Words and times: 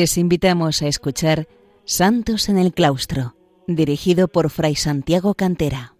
Les 0.00 0.16
invitamos 0.16 0.80
a 0.80 0.86
escuchar 0.86 1.46
Santos 1.84 2.48
en 2.48 2.56
el 2.56 2.72
Claustro, 2.72 3.36
dirigido 3.66 4.28
por 4.28 4.48
Fray 4.48 4.74
Santiago 4.74 5.34
Cantera. 5.34 5.94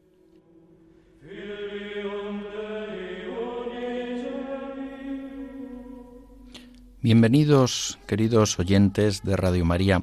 Bienvenidos, 7.03 7.99
queridos 8.07 8.59
oyentes 8.59 9.23
de 9.23 9.37
Radio 9.37 9.67
María, 9.67 10.03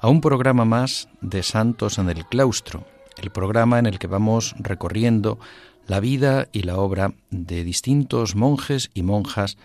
a 0.00 0.08
un 0.08 0.22
programa 0.22 0.64
más 0.64 1.10
de 1.20 1.42
Santos 1.42 1.98
en 1.98 2.08
el 2.08 2.24
Claustro, 2.24 2.86
el 3.18 3.30
programa 3.30 3.78
en 3.78 3.84
el 3.84 3.98
que 3.98 4.06
vamos 4.06 4.54
recorriendo 4.58 5.38
la 5.86 6.00
vida 6.00 6.48
y 6.50 6.62
la 6.62 6.78
obra 6.78 7.12
de 7.28 7.62
distintos 7.62 8.36
monjes 8.36 8.90
y 8.94 9.02
monjas 9.02 9.58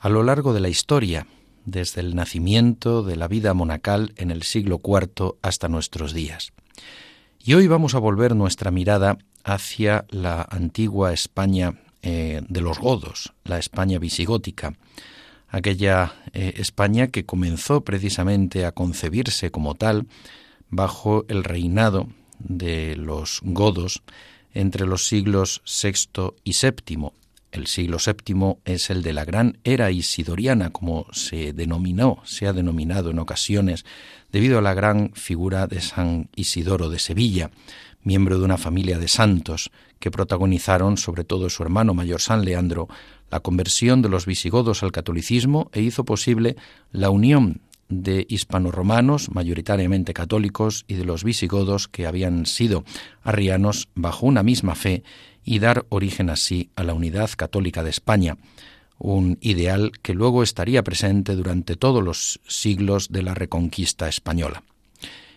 a 0.00 0.08
lo 0.08 0.24
largo 0.24 0.52
de 0.52 0.58
la 0.58 0.68
historia, 0.68 1.28
desde 1.70 2.00
el 2.00 2.14
nacimiento 2.14 3.02
de 3.02 3.16
la 3.16 3.28
vida 3.28 3.54
monacal 3.54 4.12
en 4.16 4.30
el 4.30 4.42
siglo 4.42 4.80
IV 4.84 5.36
hasta 5.42 5.68
nuestros 5.68 6.12
días. 6.12 6.52
Y 7.38 7.54
hoy 7.54 7.66
vamos 7.66 7.94
a 7.94 7.98
volver 7.98 8.36
nuestra 8.36 8.70
mirada 8.70 9.18
hacia 9.44 10.04
la 10.10 10.46
antigua 10.50 11.12
España 11.12 11.80
eh, 12.02 12.42
de 12.48 12.60
los 12.60 12.78
godos, 12.78 13.32
la 13.44 13.58
España 13.58 13.98
visigótica, 13.98 14.74
aquella 15.48 16.14
eh, 16.32 16.54
España 16.56 17.08
que 17.08 17.24
comenzó 17.24 17.82
precisamente 17.82 18.66
a 18.66 18.72
concebirse 18.72 19.50
como 19.50 19.74
tal 19.74 20.06
bajo 20.68 21.24
el 21.28 21.44
reinado 21.44 22.08
de 22.38 22.96
los 22.96 23.40
godos 23.42 24.02
entre 24.52 24.86
los 24.86 25.06
siglos 25.06 25.62
VI 25.64 26.32
y 26.44 26.52
VII. 26.52 27.10
El 27.52 27.66
siglo 27.66 27.98
VII 27.98 28.58
es 28.64 28.90
el 28.90 29.02
de 29.02 29.12
la 29.12 29.24
gran 29.24 29.58
era 29.64 29.90
isidoriana, 29.90 30.70
como 30.70 31.06
se 31.12 31.52
denominó, 31.52 32.18
se 32.24 32.46
ha 32.46 32.52
denominado 32.52 33.10
en 33.10 33.18
ocasiones, 33.18 33.84
debido 34.30 34.58
a 34.58 34.62
la 34.62 34.74
gran 34.74 35.12
figura 35.14 35.66
de 35.66 35.80
San 35.80 36.28
Isidoro 36.36 36.88
de 36.88 37.00
Sevilla, 37.00 37.50
miembro 38.02 38.38
de 38.38 38.44
una 38.44 38.56
familia 38.56 38.98
de 38.98 39.08
santos 39.08 39.70
que 39.98 40.12
protagonizaron, 40.12 40.96
sobre 40.96 41.24
todo 41.24 41.50
su 41.50 41.62
hermano 41.62 41.92
mayor 41.92 42.20
San 42.20 42.44
Leandro, 42.44 42.88
la 43.30 43.40
conversión 43.40 44.00
de 44.00 44.08
los 44.08 44.26
visigodos 44.26 44.82
al 44.82 44.92
catolicismo 44.92 45.70
e 45.72 45.82
hizo 45.82 46.04
posible 46.04 46.56
la 46.92 47.10
unión 47.10 47.60
de 47.88 48.26
hispanoromanos, 48.28 49.30
mayoritariamente 49.32 50.14
católicos, 50.14 50.84
y 50.86 50.94
de 50.94 51.04
los 51.04 51.24
visigodos 51.24 51.88
que 51.88 52.06
habían 52.06 52.46
sido 52.46 52.84
arrianos 53.24 53.88
bajo 53.96 54.26
una 54.26 54.44
misma 54.44 54.76
fe 54.76 55.02
y 55.44 55.58
dar 55.58 55.86
origen 55.88 56.30
así 56.30 56.70
a 56.76 56.84
la 56.84 56.94
unidad 56.94 57.30
católica 57.36 57.82
de 57.82 57.90
España, 57.90 58.36
un 58.98 59.38
ideal 59.40 59.92
que 60.02 60.14
luego 60.14 60.42
estaría 60.42 60.82
presente 60.82 61.34
durante 61.34 61.76
todos 61.76 62.04
los 62.04 62.40
siglos 62.46 63.08
de 63.10 63.22
la 63.22 63.34
reconquista 63.34 64.08
española. 64.08 64.62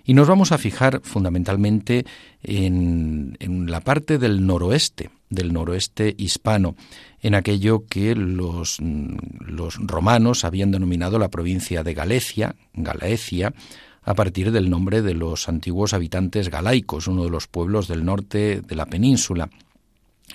Y 0.06 0.16
nos 0.16 0.28
vamos 0.28 0.52
a 0.52 0.58
fijar 0.58 1.00
fundamentalmente 1.02 2.06
en, 2.44 3.38
la 3.40 3.80
parte 3.80 4.18
del 4.18 4.46
noroeste, 4.46 5.12
del 5.30 5.54
noroeste 5.54 6.14
hispano, 6.18 6.76
en 7.22 7.36
aquello 7.36 7.86
que 7.88 8.14
los, 8.14 8.80
los 8.82 9.76
romanos 9.78 10.44
habían 10.44 10.72
denominado 10.72 11.20
la 11.20 11.30
provincia 11.30 11.84
de 11.84 11.94
Galecia, 11.94 12.56
Galaecia, 12.74 13.54
a 14.02 14.14
partir 14.14 14.52
del 14.52 14.70
nombre 14.70 15.02
de 15.02 15.14
los 15.14 15.48
antiguos 15.48 15.94
habitantes 15.94 16.50
galaicos, 16.50 17.08
uno 17.08 17.24
de 17.24 17.30
los 17.30 17.48
pueblos 17.48 17.88
del 17.88 18.04
norte 18.04 18.60
de 18.60 18.76
la 18.76 18.86
península 18.86 19.50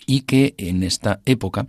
y 0.09 0.23
que 0.23 0.55
en 0.57 0.83
esta 0.83 1.21
época 1.27 1.67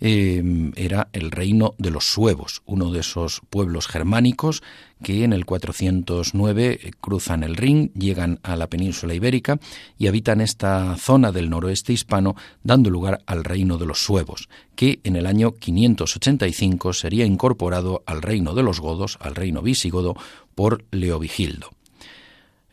em, 0.00 0.70
era 0.76 1.08
el 1.12 1.32
reino 1.32 1.74
de 1.78 1.90
los 1.90 2.04
suevos, 2.04 2.62
uno 2.64 2.92
de 2.92 3.00
esos 3.00 3.42
pueblos 3.50 3.88
germánicos 3.88 4.62
que 5.02 5.24
en 5.24 5.32
el 5.32 5.44
409 5.44 6.78
eh, 6.80 6.90
cruzan 7.00 7.42
el 7.42 7.56
Rin, 7.56 7.90
llegan 7.94 8.38
a 8.44 8.54
la 8.54 8.68
península 8.68 9.14
ibérica 9.14 9.58
y 9.98 10.06
habitan 10.06 10.40
esta 10.40 10.96
zona 10.96 11.32
del 11.32 11.50
noroeste 11.50 11.92
hispano, 11.92 12.36
dando 12.62 12.88
lugar 12.88 13.20
al 13.26 13.42
reino 13.42 13.78
de 13.78 13.86
los 13.86 13.98
suevos, 13.98 14.48
que 14.76 15.00
en 15.02 15.16
el 15.16 15.26
año 15.26 15.56
585 15.56 16.92
sería 16.92 17.26
incorporado 17.26 18.04
al 18.06 18.22
reino 18.22 18.54
de 18.54 18.62
los 18.62 18.78
godos, 18.78 19.18
al 19.20 19.34
reino 19.34 19.60
visigodo, 19.60 20.14
por 20.54 20.84
Leovigildo. 20.92 21.70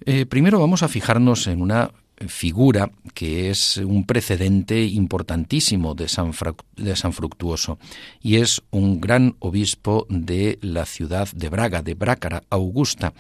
Eh, 0.06 0.28
primero 0.28 0.59
vamos 0.59 0.84
a 0.84 0.88
fijarnos 0.88 1.48
en 1.48 1.64
una 1.64 1.92
figura 2.28 2.91
que 3.13 3.50
es 3.50 3.78
un 3.78 4.06
precedente 4.06 4.84
importantísimo 4.84 5.96
de 5.96 6.07
San, 6.07 6.31
de 6.75 6.96
San, 6.96 7.13
Fructuoso 7.13 7.80
y 8.22 8.38
es 8.38 8.62
un 8.72 9.00
gran 9.00 9.35
obispo 9.40 10.06
de 10.09 10.59
la 10.62 10.85
ciudad 10.85 11.30
de 11.34 11.50
Braga, 11.50 11.81
de 11.81 11.94
Brácara, 11.94 12.44
Augusta, 12.50 13.13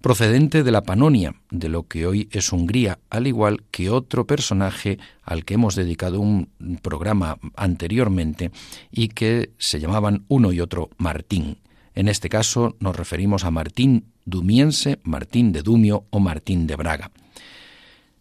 procedente 0.00 0.64
de 0.64 0.72
la 0.72 0.82
Panonia, 0.82 1.36
de 1.50 1.68
lo 1.68 1.84
que 1.84 2.06
hoy 2.06 2.28
es 2.32 2.52
Hungría, 2.52 2.98
al 3.08 3.26
igual 3.26 3.62
que 3.70 3.88
otro 3.88 4.26
personaje 4.26 4.98
al 5.22 5.44
que 5.44 5.54
hemos 5.54 5.76
dedicado 5.76 6.20
un 6.20 6.48
programa 6.82 7.38
anteriormente 7.56 8.50
y 8.90 9.08
que 9.08 9.50
se 9.58 9.78
llamaban 9.78 10.24
uno 10.28 10.52
y 10.52 10.60
otro 10.60 10.90
Martín. 10.98 11.58
En 11.94 12.08
este 12.08 12.28
caso 12.28 12.76
nos 12.80 12.96
referimos 12.96 13.44
a 13.44 13.50
Martín 13.50 14.06
Dumiense, 14.24 14.98
Martín 15.02 15.52
de 15.52 15.62
Dumio 15.62 16.06
o 16.10 16.20
Martín 16.20 16.66
de 16.66 16.76
Braga. 16.76 17.10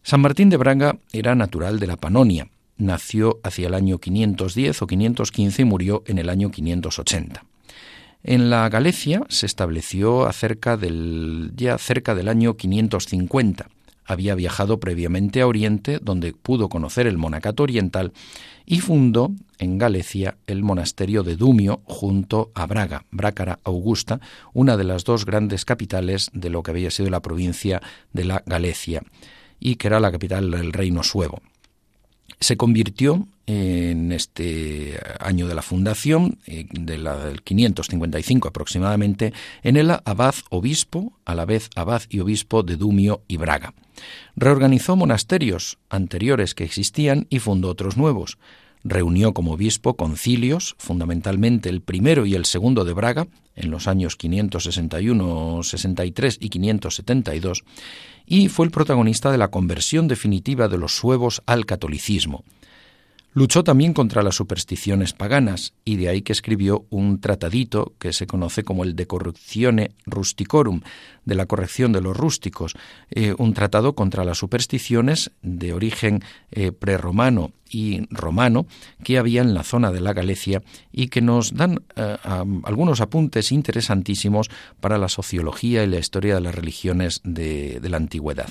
San 0.03 0.21
Martín 0.21 0.49
de 0.49 0.57
Braga 0.57 0.97
era 1.13 1.35
natural 1.35 1.79
de 1.79 1.85
la 1.85 1.95
Panonia. 1.95 2.49
Nació 2.75 3.39
hacia 3.43 3.67
el 3.67 3.75
año 3.75 3.99
510 3.99 4.81
o 4.81 4.87
515 4.87 5.61
y 5.61 5.65
murió 5.65 6.03
en 6.07 6.17
el 6.17 6.29
año 6.29 6.49
580. 6.49 7.45
En 8.23 8.49
la 8.49 8.67
Galicia 8.69 9.23
se 9.29 9.45
estableció 9.45 10.25
acerca 10.25 10.75
del, 10.75 11.51
ya 11.55 11.77
cerca 11.77 12.15
del 12.15 12.29
año 12.29 12.57
550. 12.57 13.67
Había 14.03 14.33
viajado 14.33 14.79
previamente 14.79 15.41
a 15.41 15.47
Oriente, 15.47 15.99
donde 16.01 16.33
pudo 16.33 16.67
conocer 16.67 17.05
el 17.05 17.19
monacato 17.19 17.61
oriental, 17.61 18.11
y 18.65 18.79
fundó 18.79 19.31
en 19.59 19.77
Galicia 19.77 20.37
el 20.47 20.63
monasterio 20.63 21.21
de 21.21 21.35
Dumio 21.35 21.81
junto 21.85 22.51
a 22.55 22.65
Braga, 22.65 23.05
Brácara 23.11 23.59
Augusta, 23.63 24.19
una 24.53 24.77
de 24.77 24.83
las 24.83 25.03
dos 25.03 25.25
grandes 25.25 25.63
capitales 25.63 26.31
de 26.33 26.49
lo 26.49 26.63
que 26.63 26.71
había 26.71 26.89
sido 26.89 27.11
la 27.11 27.21
provincia 27.21 27.81
de 28.13 28.25
la 28.25 28.43
Galicia 28.47 29.03
y 29.61 29.75
que 29.75 29.87
era 29.87 30.01
la 30.01 30.11
capital 30.11 30.51
del 30.51 30.73
reino 30.73 31.03
suevo. 31.03 31.41
Se 32.39 32.57
convirtió 32.57 33.27
en 33.45 34.11
este 34.11 34.99
año 35.19 35.47
de 35.47 35.55
la 35.55 35.61
fundación, 35.61 36.39
eh, 36.47 36.65
del 36.71 37.41
555 37.43 38.47
aproximadamente, 38.47 39.33
en 39.61 39.77
el 39.77 39.91
abad 39.91 40.35
obispo, 40.49 41.13
a 41.25 41.35
la 41.35 41.45
vez 41.45 41.69
abad 41.75 42.01
y 42.09 42.19
obispo 42.19 42.63
de 42.63 42.77
Dumio 42.77 43.21
y 43.27 43.37
Braga. 43.37 43.73
Reorganizó 44.35 44.95
monasterios 44.95 45.77
anteriores 45.89 46.55
que 46.55 46.63
existían 46.63 47.27
y 47.29 47.39
fundó 47.39 47.69
otros 47.69 47.95
nuevos. 47.95 48.37
Reunió 48.83 49.33
como 49.33 49.53
obispo 49.53 49.95
concilios, 49.95 50.75
fundamentalmente 50.79 51.69
el 51.69 51.81
primero 51.81 52.25
y 52.25 52.35
el 52.35 52.45
segundo 52.45 52.83
de 52.83 52.93
Braga, 52.93 53.27
en 53.55 53.69
los 53.69 53.87
años 53.87 54.15
561, 54.15 55.61
63 55.63 56.37
y 56.39 56.49
572, 56.49 57.63
y 58.25 58.47
fue 58.47 58.65
el 58.65 58.71
protagonista 58.71 59.31
de 59.31 59.37
la 59.37 59.49
conversión 59.49 60.07
definitiva 60.07 60.67
de 60.67 60.77
los 60.77 60.95
suevos 60.95 61.43
al 61.45 61.65
catolicismo. 61.65 62.43
Luchó 63.33 63.63
también 63.63 63.93
contra 63.93 64.23
las 64.23 64.35
supersticiones 64.35 65.13
paganas, 65.13 65.73
y 65.85 65.95
de 65.95 66.09
ahí 66.09 66.21
que 66.21 66.33
escribió 66.33 66.85
un 66.89 67.21
tratadito 67.21 67.93
que 67.97 68.11
se 68.11 68.27
conoce 68.27 68.65
como 68.65 68.83
el 68.83 68.93
De 68.93 69.07
Corruptione 69.07 69.91
Rusticorum, 70.05 70.81
de 71.23 71.35
la 71.35 71.45
corrección 71.45 71.93
de 71.93 72.01
los 72.01 72.17
rústicos, 72.17 72.75
eh, 73.09 73.33
un 73.37 73.53
tratado 73.53 73.95
contra 73.95 74.25
las 74.25 74.37
supersticiones 74.37 75.31
de 75.41 75.71
origen 75.71 76.25
eh, 76.51 76.73
prerromano 76.73 77.53
y 77.69 78.05
romano 78.09 78.65
que 79.01 79.17
había 79.17 79.41
en 79.41 79.53
la 79.53 79.63
zona 79.63 79.93
de 79.93 80.01
la 80.01 80.11
Galicia 80.11 80.61
y 80.91 81.07
que 81.07 81.21
nos 81.21 81.55
dan 81.55 81.83
eh, 81.95 82.17
algunos 82.63 82.99
apuntes 82.99 83.53
interesantísimos 83.53 84.49
para 84.81 84.97
la 84.97 85.07
sociología 85.07 85.85
y 85.85 85.87
la 85.87 85.99
historia 85.99 86.35
de 86.35 86.41
las 86.41 86.55
religiones 86.55 87.21
de 87.23 87.79
la 87.81 87.95
antigüedad 87.95 88.49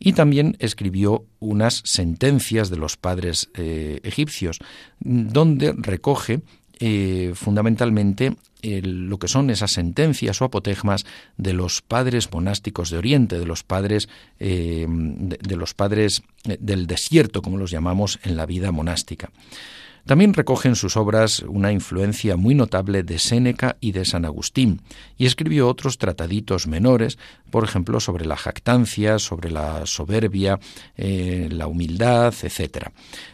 y 0.00 0.14
también 0.14 0.56
escribió 0.58 1.26
unas 1.38 1.82
sentencias 1.84 2.70
de 2.70 2.78
los 2.78 2.96
padres 2.96 3.50
eh, 3.54 4.00
egipcios, 4.02 4.58
donde 4.98 5.74
recoge 5.76 6.40
eh, 6.80 7.32
fundamentalmente 7.34 8.34
lo 8.62 9.18
que 9.18 9.28
son 9.28 9.50
esas 9.50 9.72
sentencias 9.72 10.40
o 10.40 10.46
apotegmas 10.46 11.04
de 11.36 11.52
los 11.52 11.82
padres 11.82 12.32
monásticos 12.32 12.90
de 12.90 12.98
Oriente, 12.98 13.38
de 13.38 13.46
los 13.46 13.62
padres, 13.62 14.08
eh, 14.38 14.86
de, 14.88 15.56
los 15.56 15.74
padres 15.74 16.22
del 16.44 16.86
desierto, 16.86 17.42
como 17.42 17.58
los 17.58 17.70
llamamos 17.70 18.18
en 18.22 18.36
la 18.36 18.46
vida 18.46 18.72
monástica. 18.72 19.30
También 20.06 20.34
recoge 20.34 20.68
en 20.68 20.76
sus 20.76 20.96
obras 20.96 21.40
una 21.40 21.72
influencia 21.72 22.36
muy 22.36 22.54
notable 22.54 23.02
de 23.02 23.18
Séneca 23.18 23.76
y 23.80 23.92
de 23.92 24.04
San 24.04 24.24
Agustín, 24.24 24.82
y 25.16 25.26
escribió 25.26 25.68
otros 25.68 25.98
trataditos 25.98 26.66
menores, 26.66 27.18
por 27.50 27.64
ejemplo, 27.64 28.00
sobre 28.00 28.26
la 28.26 28.36
jactancia, 28.36 29.18
sobre 29.18 29.50
la 29.50 29.86
soberbia, 29.86 30.58
eh, 30.96 31.48
la 31.50 31.66
humildad, 31.66 32.34
etc. 32.42 32.88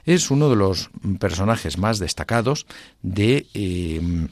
Es 0.04 0.30
uno 0.30 0.48
de 0.50 0.56
los 0.56 0.90
personajes 1.18 1.78
más 1.78 1.98
destacados 1.98 2.66
de... 3.02 3.46
Eh, 3.54 4.28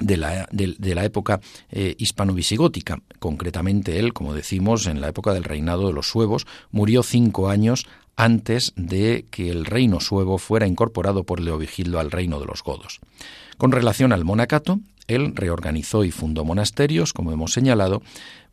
de 0.00 0.16
la, 0.16 0.48
de, 0.50 0.94
la, 0.94 1.04
época 1.04 1.40
eh, 1.70 1.94
hispano-visigótica. 1.98 3.00
Concretamente 3.18 3.98
él, 3.98 4.12
como 4.12 4.34
decimos, 4.34 4.86
en 4.86 5.00
la 5.00 5.08
época 5.08 5.32
del 5.32 5.44
reinado 5.44 5.86
de 5.86 5.92
los 5.92 6.08
suevos, 6.08 6.46
murió 6.70 7.02
cinco 7.02 7.48
años 7.48 7.86
antes 8.16 8.72
de 8.76 9.26
que 9.30 9.50
el 9.50 9.64
reino 9.64 10.00
suevo 10.00 10.38
fuera 10.38 10.66
incorporado 10.66 11.24
por 11.24 11.40
Leovigildo 11.40 11.98
al 11.98 12.10
reino 12.10 12.40
de 12.40 12.46
los 12.46 12.62
godos. 12.62 13.00
Con 13.58 13.72
relación 13.72 14.12
al 14.12 14.24
monacato, 14.24 14.80
él 15.08 15.34
reorganizó 15.34 16.04
y 16.04 16.10
fundó 16.10 16.44
monasterios, 16.44 17.12
como 17.12 17.32
hemos 17.32 17.52
señalado, 17.52 18.02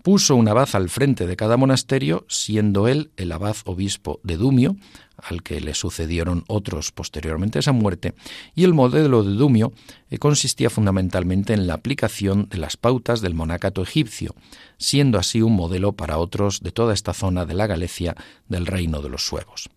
puso 0.09 0.35
un 0.35 0.47
abad 0.47 0.69
al 0.73 0.89
frente 0.89 1.27
de 1.27 1.35
cada 1.35 1.55
monasterio, 1.55 2.25
siendo 2.27 2.87
él 2.87 3.11
el 3.15 3.31
abad 3.31 3.55
obispo 3.65 4.19
de 4.23 4.37
Dumio, 4.37 4.75
al 5.17 5.43
que 5.43 5.61
le 5.61 5.75
sucedieron 5.75 6.45
otros 6.47 6.91
posteriormente 6.91 7.59
a 7.59 7.61
esa 7.61 7.73
muerte, 7.73 8.15
y 8.55 8.63
el 8.63 8.73
modelo 8.73 9.21
de 9.21 9.35
Dumio 9.35 9.71
eh, 10.09 10.17
consistía 10.17 10.71
fundamentalmente 10.71 11.53
en 11.53 11.67
la 11.67 11.75
aplicación 11.75 12.49
de 12.49 12.57
las 12.57 12.75
pautas 12.75 13.21
del 13.21 13.35
monacato 13.35 13.83
egipcio, 13.83 14.33
siendo 14.79 15.19
así 15.19 15.43
un 15.43 15.55
modelo 15.55 15.91
para 15.91 16.17
otros 16.17 16.61
de 16.61 16.71
toda 16.71 16.95
esta 16.95 17.13
zona 17.13 17.45
de 17.45 17.53
la 17.53 17.67
Galicia 17.67 18.15
del 18.47 18.65
reino 18.65 19.03
de 19.03 19.09
los 19.09 19.23
suevos. 19.23 19.69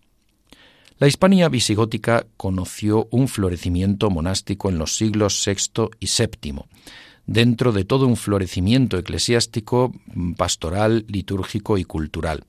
La 0.97 1.05
Hispania 1.05 1.47
visigótica 1.47 2.25
conoció 2.37 3.07
un 3.11 3.27
florecimiento 3.27 4.09
monástico 4.09 4.69
en 4.69 4.79
los 4.79 4.95
siglos 4.97 5.39
VI 5.45 5.89
y 5.99 6.07
VII, 6.07 6.63
dentro 7.25 7.71
de 7.71 7.85
todo 7.85 8.07
un 8.07 8.17
florecimiento 8.17 8.97
eclesiástico, 8.97 9.93
pastoral, 10.37 11.05
litúrgico 11.07 11.77
y 11.77 11.83
cultural. 11.83 12.43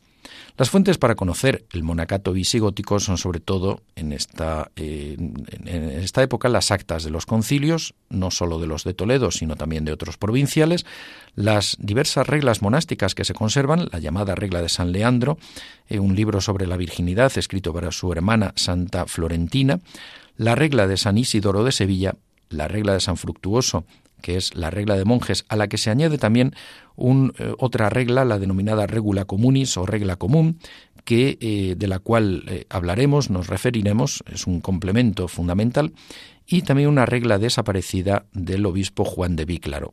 Las 0.56 0.70
fuentes 0.70 0.98
para 0.98 1.16
conocer 1.16 1.64
el 1.72 1.82
monacato 1.82 2.32
visigótico 2.32 3.00
son 3.00 3.18
sobre 3.18 3.40
todo 3.40 3.82
en 3.96 4.12
esta, 4.12 4.70
eh, 4.76 5.16
en 5.18 5.78
esta 5.90 6.22
época 6.22 6.48
las 6.48 6.70
actas 6.70 7.02
de 7.04 7.10
los 7.10 7.26
concilios, 7.26 7.94
no 8.08 8.30
sólo 8.30 8.58
de 8.58 8.66
los 8.66 8.84
de 8.84 8.94
Toledo, 8.94 9.30
sino 9.30 9.56
también 9.56 9.84
de 9.84 9.92
otros 9.92 10.16
provinciales, 10.16 10.86
las 11.34 11.76
diversas 11.80 12.26
reglas 12.26 12.62
monásticas 12.62 13.14
que 13.14 13.24
se 13.24 13.34
conservan, 13.34 13.88
la 13.90 13.98
llamada 13.98 14.34
regla 14.34 14.62
de 14.62 14.68
San 14.68 14.92
Leandro, 14.92 15.38
eh, 15.88 15.98
un 15.98 16.14
libro 16.14 16.40
sobre 16.40 16.66
la 16.66 16.76
virginidad 16.76 17.36
escrito 17.36 17.72
para 17.72 17.90
su 17.90 18.12
hermana 18.12 18.52
Santa 18.56 19.06
Florentina, 19.06 19.80
la 20.36 20.54
regla 20.54 20.86
de 20.86 20.96
San 20.96 21.18
Isidoro 21.18 21.64
de 21.64 21.72
Sevilla, 21.72 22.14
la 22.48 22.68
regla 22.68 22.92
de 22.92 23.00
San 23.00 23.16
Fructuoso, 23.16 23.84
que 24.24 24.38
es 24.38 24.54
la 24.54 24.70
regla 24.70 24.96
de 24.96 25.04
monjes, 25.04 25.44
a 25.50 25.56
la 25.56 25.68
que 25.68 25.76
se 25.76 25.90
añade 25.90 26.16
también 26.16 26.54
un, 26.96 27.34
eh, 27.38 27.52
otra 27.58 27.90
regla, 27.90 28.24
la 28.24 28.38
denominada 28.38 28.86
regula 28.86 29.26
communis 29.26 29.76
o 29.76 29.84
regla 29.84 30.16
común, 30.16 30.58
que, 31.04 31.36
eh, 31.42 31.74
de 31.76 31.86
la 31.86 31.98
cual 31.98 32.44
eh, 32.48 32.64
hablaremos, 32.70 33.28
nos 33.28 33.48
referiremos, 33.48 34.24
es 34.32 34.46
un 34.46 34.62
complemento 34.62 35.28
fundamental, 35.28 35.92
y 36.46 36.62
también 36.62 36.88
una 36.88 37.04
regla 37.04 37.38
desaparecida 37.38 38.24
del 38.32 38.64
obispo 38.64 39.04
Juan 39.04 39.36
de 39.36 39.44
Víclaro. 39.44 39.92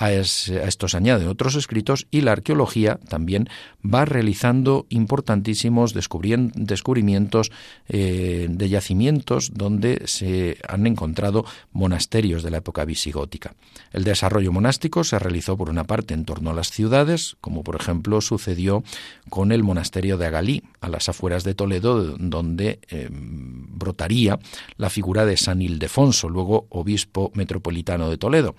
A, 0.00 0.12
estos 0.12 0.94
añaden 0.94 1.26
otros 1.26 1.56
escritos 1.56 2.06
y 2.12 2.20
la 2.20 2.30
arqueología 2.30 3.00
también 3.08 3.48
va 3.84 4.04
realizando 4.04 4.86
importantísimos 4.90 5.92
descubrimientos 5.92 7.50
eh, 7.88 8.46
de 8.48 8.68
yacimientos 8.68 9.50
donde 9.54 10.02
se 10.06 10.58
han 10.68 10.86
encontrado 10.86 11.44
monasterios 11.72 12.44
de 12.44 12.52
la 12.52 12.58
época 12.58 12.84
visigótica. 12.84 13.54
El 13.92 14.04
desarrollo 14.04 14.52
monástico 14.52 15.02
se 15.02 15.18
realizó 15.18 15.56
por 15.56 15.68
una 15.68 15.82
parte 15.82 16.14
en 16.14 16.24
torno 16.24 16.50
a 16.50 16.54
las 16.54 16.70
ciudades, 16.70 17.36
como 17.40 17.64
por 17.64 17.74
ejemplo 17.74 18.20
sucedió 18.20 18.84
con 19.30 19.50
el 19.50 19.64
monasterio 19.64 20.16
de 20.16 20.26
Agalí, 20.26 20.62
a 20.80 20.88
las 20.88 21.08
afueras 21.08 21.42
de 21.42 21.54
Toledo, 21.54 22.16
donde 22.18 22.78
eh, 22.88 23.08
brotaría 23.10 24.38
la 24.76 24.90
figura 24.90 25.26
de 25.26 25.36
San 25.36 25.60
Ildefonso, 25.60 26.28
luego 26.28 26.66
obispo 26.70 27.32
metropolitano 27.34 28.08
de 28.10 28.16
Toledo. 28.16 28.54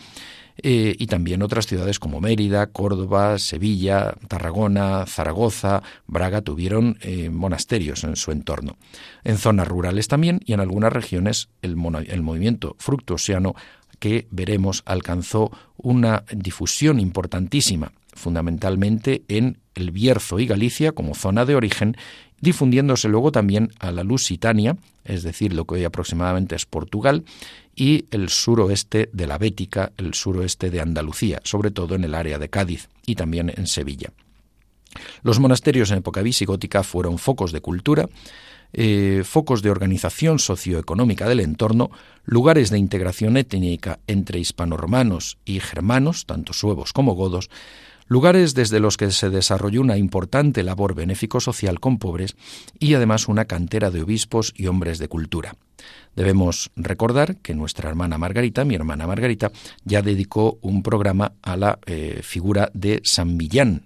Eh, 0.61 0.95
y 0.97 1.07
también 1.07 1.41
otras 1.41 1.67
ciudades 1.67 2.00
como 2.00 2.19
Mérida, 2.19 2.67
Córdoba, 2.67 3.38
Sevilla, 3.39 4.15
Tarragona, 4.27 5.06
Zaragoza, 5.06 5.83
Braga 6.07 6.41
tuvieron 6.41 6.97
eh, 7.01 7.29
monasterios 7.29 8.03
en 8.03 8.15
su 8.15 8.31
entorno. 8.31 8.77
En 9.23 9.38
zonas 9.38 9.67
rurales 9.67 10.07
también 10.07 10.41
y 10.45 10.53
en 10.53 10.59
algunas 10.59 10.91
regiones 10.91 11.50
el, 11.61 11.75
movimiento 11.75 12.75
fructuosiano 12.79 13.56
que 14.00 14.27
veremos 14.31 14.83
alcanzó 14.85 15.51
una 15.77 16.23
difusión 16.31 17.00
importantísima, 17.00 17.91
fundamentalmente 18.13 19.23
en 19.27 19.59
el 19.75 19.91
Bierzo 19.91 20.39
y 20.39 20.47
Galicia 20.47 20.91
como 20.91 21.15
zona 21.15 21.45
de 21.45 21.56
origen 21.56 21.95
difundiéndose 22.41 23.07
luego 23.07 23.31
también 23.31 23.71
a 23.79 23.91
la 23.91 24.03
Lusitania, 24.03 24.77
es 25.09 25.23
decir, 25.23 25.53
lo 25.53 25.65
que 25.65 25.75
hoy 25.75 25.83
aproximadamente 25.83 26.56
es 26.56 26.65
Portugal, 26.65 27.25
y 27.75 28.06
el 28.11 28.29
suroeste 28.29 29.09
de 29.11 29.27
la 29.27 29.38
Bética, 29.38 29.91
el 29.97 30.13
suroeste 30.13 30.69
de 30.69 30.81
Andalucía, 30.81 31.39
sobre 31.44 31.71
todo 31.71 31.95
en 31.95 32.03
el 32.03 32.13
área 32.13 32.38
de 32.38 32.50
Cádiz 32.50 32.89
y 33.06 33.15
también 33.15 33.51
en 33.56 33.67
Sevilla. 33.67 34.11
Los 35.23 35.39
monasterios 35.39 35.91
en 35.91 36.00
época 36.00 36.21
visigótica 36.21 36.83
fueron 36.83 37.19
focos 37.19 37.51
de 37.51 37.61
cultura, 37.61 38.07
eh, 38.71 39.23
focos 39.25 39.61
de 39.61 39.71
organización 39.71 40.38
socioeconómica 40.38 41.27
del 41.27 41.39
entorno, 41.39 41.89
lugares 42.25 42.69
de 42.69 42.77
integración 42.77 43.38
étnica 43.38 44.00
entre 44.06 44.39
hispanoromanos 44.39 45.38
y 45.45 45.59
germanos, 45.59 46.25
tanto 46.25 46.53
suevos 46.53 46.94
como 46.94 47.13
godos, 47.13 47.50
lugares 48.09 48.56
desde 48.56 48.81
los 48.81 48.97
que 48.97 49.11
se 49.11 49.29
desarrolló 49.29 49.81
una 49.81 49.97
importante 49.97 50.63
labor 50.63 50.95
benéfico-social 50.95 51.79
con 51.79 52.00
pobres 52.00 52.35
y 52.79 52.95
además 52.95 53.29
una 53.29 53.45
cantera 53.45 53.91
de 53.91 54.01
obispos 54.01 54.53
y 54.57 54.67
hombres 54.67 54.97
de 54.97 55.07
cultura. 55.07 55.56
Debemos 56.15 56.71
recordar 56.75 57.38
que 57.38 57.53
nuestra 57.53 57.88
hermana 57.88 58.17
Margarita, 58.17 58.65
mi 58.65 58.75
hermana 58.75 59.07
Margarita, 59.07 59.51
ya 59.85 60.01
dedicó 60.01 60.57
un 60.61 60.83
programa 60.83 61.33
a 61.41 61.56
la 61.56 61.79
eh, 61.85 62.19
figura 62.23 62.69
de 62.73 63.00
San 63.06 63.38
Millán, 63.38 63.83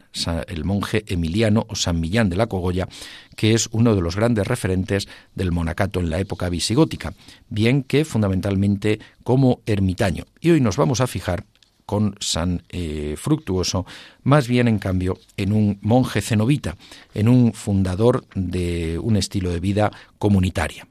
el 0.48 0.64
monje 0.64 1.04
emiliano 1.08 1.66
o 1.70 1.76
San 1.76 2.00
Millán 2.00 2.30
de 2.30 2.38
la 2.38 2.48
Cogolla, 2.48 2.88
que 3.36 3.54
es 3.54 3.68
uno 3.72 3.94
de 3.94 4.02
los 4.02 4.16
grandes 4.16 4.48
referentes 4.48 5.08
del 5.36 5.52
monacato 5.52 6.00
en 6.00 6.10
la 6.10 6.20
época 6.20 6.50
visigótica, 6.50 7.14
bien 7.50 7.84
que 7.84 8.06
fundamentalmente 8.06 9.00
como 9.24 9.60
ermitaño. 9.66 10.24
Y 10.40 10.52
hoy 10.52 10.62
nos 10.62 10.78
vamos 10.78 11.02
a 11.02 11.08
fijar 11.08 11.46
con 11.86 12.16
San 12.20 12.64
eh, 12.70 13.16
Fructuoso, 13.18 13.86
más 14.24 14.48
bien 14.48 14.68
en 14.68 14.80
cambio 14.80 15.18
en 15.38 15.52
un 15.54 15.80
monje 15.82 16.22
cenobita, 16.22 16.76
en 17.14 17.28
un 17.28 17.54
fundador 17.54 18.26
de 18.36 19.00
un 19.00 19.18
estilo 19.18 19.52
de 19.52 19.60
vida 19.60 19.92
comunitaria. 20.18 20.88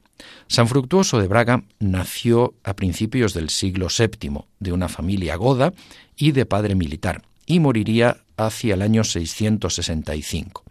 San 0.47 0.67
Fructuoso 0.67 1.19
de 1.19 1.27
Braga 1.27 1.63
nació 1.79 2.53
a 2.63 2.75
principios 2.75 3.33
del 3.33 3.49
siglo 3.49 3.87
VII 3.87 4.45
de 4.59 4.71
una 4.71 4.87
familia 4.87 5.35
goda 5.35 5.73
y 6.15 6.31
de 6.31 6.45
padre 6.45 6.75
militar, 6.75 7.23
y 7.45 7.59
moriría 7.59 8.17
hacia 8.37 8.75
el 8.75 8.81
año 8.81 9.03
665. 9.03 10.63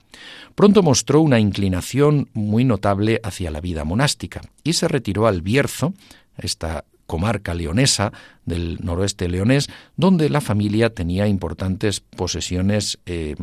Pronto 0.54 0.82
mostró 0.82 1.20
una 1.20 1.40
inclinación 1.40 2.28
muy 2.34 2.64
notable 2.64 3.20
hacia 3.22 3.50
la 3.50 3.60
vida 3.60 3.84
monástica 3.84 4.42
y 4.62 4.74
se 4.74 4.88
retiró 4.88 5.26
al 5.26 5.42
Bierzo, 5.42 5.94
esta 6.36 6.84
comarca 7.12 7.52
leonesa 7.52 8.10
del 8.46 8.78
noroeste 8.80 9.28
leonés, 9.28 9.68
donde 9.98 10.30
la 10.30 10.40
familia 10.40 10.94
tenía 10.94 11.28
importantes 11.28 12.00
posesiones 12.00 12.98
eh, 13.04 13.36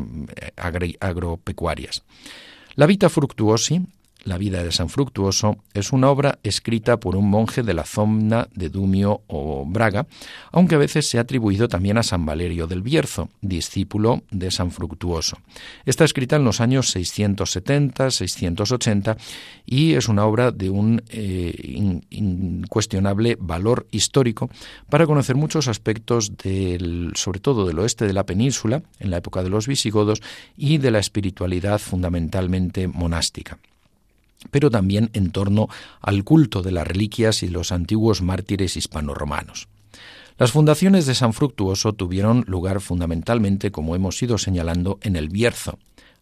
agropecuarias. 1.00 2.02
La 2.74 2.88
Vita 2.88 3.10
Fructuosi 3.10 3.86
la 4.30 4.38
vida 4.38 4.64
de 4.64 4.72
San 4.72 4.88
Fructuoso 4.90 5.58
es 5.74 5.92
una 5.92 6.10
obra 6.10 6.38
escrita 6.44 7.00
por 7.00 7.16
un 7.16 7.28
monje 7.30 7.64
de 7.64 7.74
la 7.74 7.84
zona 7.84 8.48
de 8.54 8.70
Dumio 8.70 9.24
o 9.28 9.66
Braga, 9.66 10.06
aunque 10.52 10.76
a 10.76 10.78
veces 10.78 11.10
se 11.10 11.18
ha 11.18 11.22
atribuido 11.22 11.68
también 11.68 11.98
a 11.98 12.04
San 12.04 12.24
Valerio 12.26 12.68
del 12.68 12.84
Bierzo, 12.84 13.30
discípulo 13.42 14.22
de 14.30 14.52
San 14.52 14.70
Fructuoso. 14.72 15.40
Está 15.86 16.04
escrita 16.06 16.36
en 16.36 16.44
los 16.46 16.62
años 16.62 16.96
670-680 16.96 19.18
y 19.66 19.96
es 19.96 20.08
una 20.08 20.26
obra 20.26 20.52
de 20.52 20.70
un 20.70 21.02
eh, 21.10 22.00
incuestionable 22.12 23.36
valor 23.40 23.88
histórico 23.90 24.52
para 24.90 25.08
conocer 25.08 25.36
muchos 25.36 25.68
aspectos 25.68 26.38
del, 26.38 27.14
sobre 27.16 27.40
todo 27.40 27.66
del 27.66 27.80
oeste 27.80 28.06
de 28.06 28.14
la 28.14 28.28
península, 28.28 28.84
en 29.00 29.10
la 29.10 29.18
época 29.18 29.42
de 29.42 29.50
los 29.50 29.66
visigodos, 29.68 30.22
y 30.56 30.78
de 30.78 30.92
la 30.92 31.00
espiritualidad 31.00 31.80
fundamentalmente 31.80 32.88
monástica 32.88 33.58
pero 34.52 34.70
también 34.70 35.10
en 35.14 35.32
torno 35.32 35.68
al 36.02 36.24
culto 36.24 36.62
de 36.62 36.72
las 36.72 36.88
reliquias 36.88 37.44
y 37.44 37.48
los 37.48 37.72
antiguos 37.72 38.22
mártires 38.22 38.78
hispanoromanos. 38.78 39.68
Las 40.38 40.52
fundaciones 40.52 41.06
de 41.06 41.16
San 41.16 41.34
Fructuoso 41.34 41.94
tuvieron 41.94 42.46
lugar 42.48 42.80
fundamentalmente, 42.80 43.72
como 43.72 43.96
hemos 43.96 44.22
ido 44.24 44.38
señalando, 44.38 44.98
en 45.02 45.18
el 45.18 45.28
Bierzo, 45.28 45.78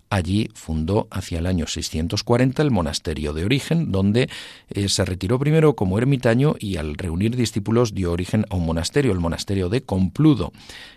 Allí 0.10 0.50
fundó 0.54 1.08
hacia 1.12 1.40
el 1.40 1.46
año 1.46 1.68
640 1.68 2.62
el 2.62 2.72
monasterio 2.72 3.34
de 3.34 3.44
Origen, 3.44 3.92
donde 3.92 4.30
eh, 4.70 4.88
se 4.88 5.04
retiró 5.04 5.38
primero 5.38 5.76
como 5.76 5.98
ermitaño 5.98 6.56
y 6.60 6.78
al 6.78 6.96
reunir 6.96 7.36
discípulos 7.36 7.94
dio 7.94 8.14
origen 8.14 8.46
a 8.50 8.56
un 8.56 8.66
monasterio, 8.66 9.12
el 9.12 9.20
monasterio 9.20 9.68
de 9.68 9.84
Compludo, 9.84 10.54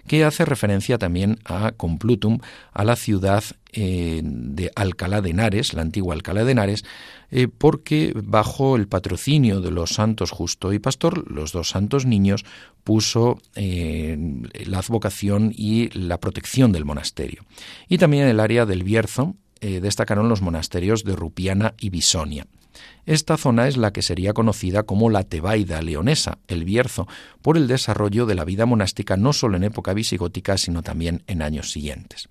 que 0.07 0.25
hace 0.25 0.45
referencia 0.45 0.97
también 0.97 1.41
a 1.45 1.73
Complutum, 1.73 2.39
a 2.73 2.85
la 2.85 2.95
ciudad 2.95 3.43
eh, 3.73 4.21
de 4.25 4.71
Alcalá 4.75 5.21
de 5.21 5.31
Henares, 5.31 5.75
la 5.75 5.83
antigua 5.83 6.15
Alcalá 6.15 6.45
de 6.45 6.53
Henares, 6.53 6.85
eh, 7.31 7.49
porque 7.49 8.13
bajo 8.15 8.77
el 8.77 8.89
patrocinio 8.89 9.61
de 9.61 9.71
los 9.71 9.91
santos 9.91 10.31
Justo 10.31 10.73
y 10.73 10.79
Pastor, 10.79 11.31
los 11.31 11.53
dos 11.53 11.71
santos 11.71 12.07
niños, 12.07 12.45
puso 12.85 13.41
eh, 13.55 14.17
la 14.67 14.79
advocación 14.79 15.53
y 15.55 15.91
la 15.91 16.19
protección 16.19 16.73
del 16.73 16.85
monasterio. 16.85 17.45
Y 17.89 17.99
también 17.99 18.25
en 18.25 18.31
el 18.31 18.41
área 18.41 18.67
del 18.67 18.83
Bierzo 18.83 19.37
destacaron 19.61 20.31
los 20.31 20.41
monasterios 20.41 21.05
de 21.05 21.15
Rupiana 21.15 21.75
y 21.79 21.91
Bisonia. 21.91 22.47
Esta 23.07 23.37
zona 23.37 23.69
es 23.69 23.77
la 23.77 23.93
que 23.93 24.03
sería 24.03 24.33
conocida 24.33 24.85
como 24.85 25.11
la 25.11 25.25
Tebaida 25.25 25.83
leonesa, 25.83 26.39
el 26.49 26.65
Bierzo, 26.65 27.09
por 27.43 27.57
el 27.57 27.67
desarrollo 27.67 28.27
de 28.27 28.35
la 28.35 28.45
vida 28.45 28.67
monástica 28.67 29.17
no 29.17 29.33
solo 29.33 29.57
en 29.57 29.65
época 29.65 29.93
visigótica, 29.95 30.57
sino 30.59 30.83
también 30.83 31.23
en 31.27 31.43
años 31.43 31.73
siguientes. 31.73 32.29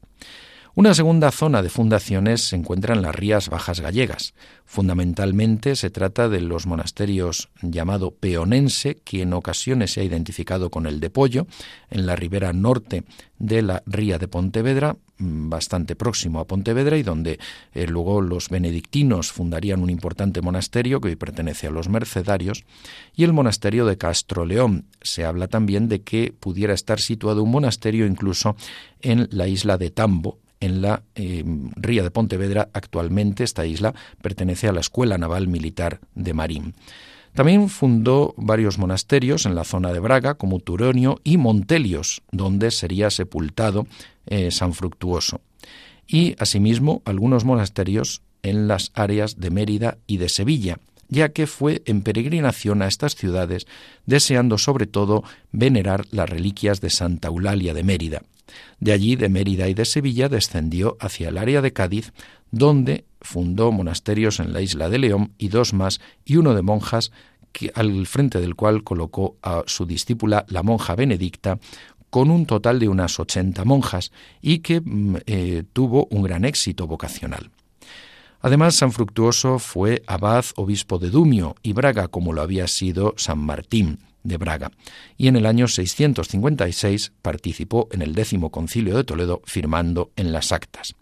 Una 0.76 0.94
segunda 0.94 1.32
zona 1.32 1.64
de 1.64 1.70
fundaciones 1.70 2.42
se 2.42 2.56
encuentra 2.56 2.94
en 2.94 3.02
las 3.02 3.16
Rías 3.16 3.50
Bajas 3.50 3.80
Gallegas. 3.82 4.36
Fundamentalmente 4.66 5.76
se 5.76 5.90
trata 5.90 6.30
de 6.30 6.42
los 6.42 6.68
monasterios 6.68 7.50
llamado 7.64 8.12
Peonense, 8.12 8.96
que 9.04 9.24
en 9.24 9.34
ocasiones 9.34 9.94
se 9.94 10.02
ha 10.02 10.04
identificado 10.04 10.70
con 10.70 10.86
el 10.86 11.00
de 11.00 11.10
Pollo, 11.10 11.48
en 11.90 12.06
la 12.06 12.16
ribera 12.16 12.54
norte 12.54 13.04
de 13.40 13.64
la 13.64 13.82
Ría 13.88 14.20
de 14.20 14.28
Pontevedra, 14.28 14.96
mm, 15.18 15.50
bastante 15.50 15.96
próximo 15.96 16.40
a 16.40 16.46
Pontevedra 16.46 16.98
y 16.98 17.04
donde 17.04 17.40
eh, 17.74 17.88
luego 17.88 18.22
los 18.22 18.50
benedictinos 18.50 19.32
fundarían 19.32 19.82
un 19.82 19.90
importante 19.90 20.42
monasterio 20.42 21.02
que 21.02 21.08
hoy 21.10 21.16
pertenece 21.16 21.66
a 21.66 21.72
los 21.72 21.90
mercedarios, 21.90 22.64
y 23.16 23.24
el 23.24 23.34
monasterio 23.34 23.88
de 23.88 23.98
Castro 23.98 24.46
León. 24.46 24.86
Se 25.02 25.26
habla 25.26 25.48
también 25.48 25.90
de 25.90 26.04
que 26.04 26.32
pudiera 26.32 26.76
estar 26.76 27.00
situado 27.00 27.42
un 27.42 27.50
monasterio 27.50 28.06
incluso 28.06 28.56
en 29.02 29.28
la 29.32 29.48
isla 29.48 29.80
de 29.80 29.90
Tambo, 29.90 30.38
en 30.60 30.82
la 30.82 31.04
eh, 31.16 31.44
ría 31.76 32.04
de 32.04 32.12
Pontevedra. 32.12 32.70
Actualmente 32.74 33.44
esta 33.44 33.66
isla 33.66 33.94
pertenece 34.22 34.68
a 34.68 34.74
la 34.74 34.82
Escuela 34.82 35.18
Naval 35.18 35.48
Militar 35.48 36.00
de 36.16 36.34
Marín. 36.34 36.74
También 37.34 37.70
fundó 37.70 38.34
varios 38.38 38.78
monasterios 38.78 39.46
en 39.46 39.56
la 39.56 39.64
zona 39.64 39.94
de 39.94 40.00
Braga, 40.00 40.36
como 40.36 40.60
Turonio 40.60 41.20
y 41.24 41.38
Montelios, 41.38 42.22
donde 42.32 42.72
sería 42.72 43.12
sepultado 43.12 43.88
eh, 44.26 44.52
San 44.52 44.74
Fructuoso. 44.74 45.42
Y 46.08 46.36
asimismo 46.40 47.02
algunos 47.06 47.46
monasterios 47.46 48.22
en 48.42 48.68
las 48.68 48.92
áreas 48.96 49.40
de 49.40 49.52
Mérida 49.52 49.98
y 50.08 50.18
de 50.18 50.30
Sevilla, 50.30 50.80
ya 51.08 51.30
que 51.30 51.48
fue 51.48 51.82
en 51.86 52.02
peregrinación 52.02 52.82
a 52.82 52.88
estas 52.88 53.16
ciudades, 53.16 53.68
deseando 54.06 54.58
sobre 54.58 54.88
todo 54.88 55.24
venerar 55.52 56.06
las 56.12 56.30
reliquias 56.30 56.82
de 56.82 56.90
Santa 56.90 57.28
Eulalia 57.28 57.74
de 57.74 57.84
Mérida, 57.84 58.22
de 58.80 58.92
allí, 58.92 59.16
de 59.16 59.30
Mérida 59.30 59.68
y 59.68 59.74
de 59.74 59.86
Sevilla, 59.86 60.30
descendió 60.30 60.98
hacia 61.00 61.30
el 61.30 61.38
área 61.38 61.62
de 61.62 61.74
Cádiz, 61.74 62.14
donde 62.52 63.06
fundó 63.22 63.72
monasterios 63.72 64.40
en 64.40 64.54
la 64.54 64.62
isla 64.62 64.90
de 64.90 65.00
León 65.00 65.34
y 65.38 65.50
dos 65.50 65.74
más, 65.74 66.00
y 66.26 66.38
uno 66.38 66.56
de 66.56 66.62
monjas, 66.62 67.12
al 67.74 68.08
frente 68.08 68.40
del 68.40 68.56
cual 68.56 68.84
colocó 68.84 69.38
a 69.42 69.64
su 69.66 69.86
discípula, 69.86 70.46
la 70.50 70.64
monja 70.64 70.96
Benedicta, 70.96 71.60
con 72.10 72.32
un 72.32 72.46
total 72.46 72.80
de 72.80 72.90
unas 72.90 73.20
ochenta 73.20 73.66
monjas, 73.66 74.12
y 74.42 74.60
que 74.60 74.82
mm, 74.82 75.16
eh, 75.26 75.64
tuvo 75.74 76.08
un 76.12 76.24
gran 76.24 76.46
éxito 76.46 76.88
vocacional. 76.88 77.52
Además, 78.42 78.76
San 78.76 78.92
Fructuoso 78.92 79.60
fue 79.60 80.02
abad 80.08 80.46
obispo 80.56 80.98
de 80.98 81.10
Dumio 81.10 81.56
y 81.62 81.74
Braga, 81.74 82.08
como 82.08 82.34
lo 82.34 82.42
había 82.42 82.68
sido 82.68 83.14
San 83.18 83.40
Martín, 83.40 84.00
de 84.24 84.38
Braga, 84.38 84.72
y 85.18 85.28
en 85.28 85.36
el 85.36 85.46
año 85.46 85.68
656 85.68 87.14
participó 87.22 87.88
en 87.92 88.02
el 88.02 88.16
décimo 88.16 88.52
concilio 88.52 88.96
de 88.96 89.04
Toledo 89.04 89.42
firmando 89.46 90.12
en 90.16 90.32
las 90.32 90.52
actas. 90.52 90.96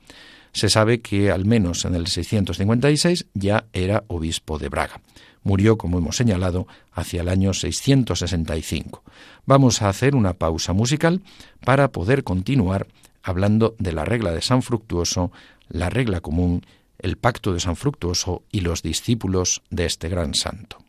Se 0.53 0.70
sabe 0.70 1.01
que 1.01 1.32
al 1.32 1.46
menos 1.46 1.86
en 1.86 1.96
el 1.96 2.08
656 2.08 3.27
ya 3.34 3.65
era 3.74 4.03
obispo 4.08 4.58
de 4.58 4.70
Braga. 4.70 5.01
Murió, 5.44 5.77
como 5.77 6.00
hemos 6.00 6.17
señalado, 6.17 6.67
hacia 6.91 7.22
el 7.22 7.29
año 7.29 7.53
665. 7.53 9.03
Vamos 9.46 9.82
a 9.82 9.89
hacer 9.89 10.15
una 10.15 10.34
pausa 10.34 10.74
musical 10.74 11.22
para 11.63 11.91
poder 11.91 12.24
continuar 12.24 12.88
hablando 13.24 13.75
de 13.77 13.91
la 13.91 14.06
regla 14.06 14.32
de 14.32 14.41
San 14.41 14.62
Fructuoso, 14.62 15.32
la 15.70 15.89
regla 15.89 16.22
común, 16.22 16.65
el 17.00 17.18
pacto 17.18 17.54
de 17.54 17.60
San 17.60 17.75
Fructuoso 17.75 18.44
y 18.51 18.62
los 18.62 18.82
discípulos 18.82 19.62
de 19.70 19.86
este 19.86 20.10
gran 20.10 20.34
santo. 20.34 20.87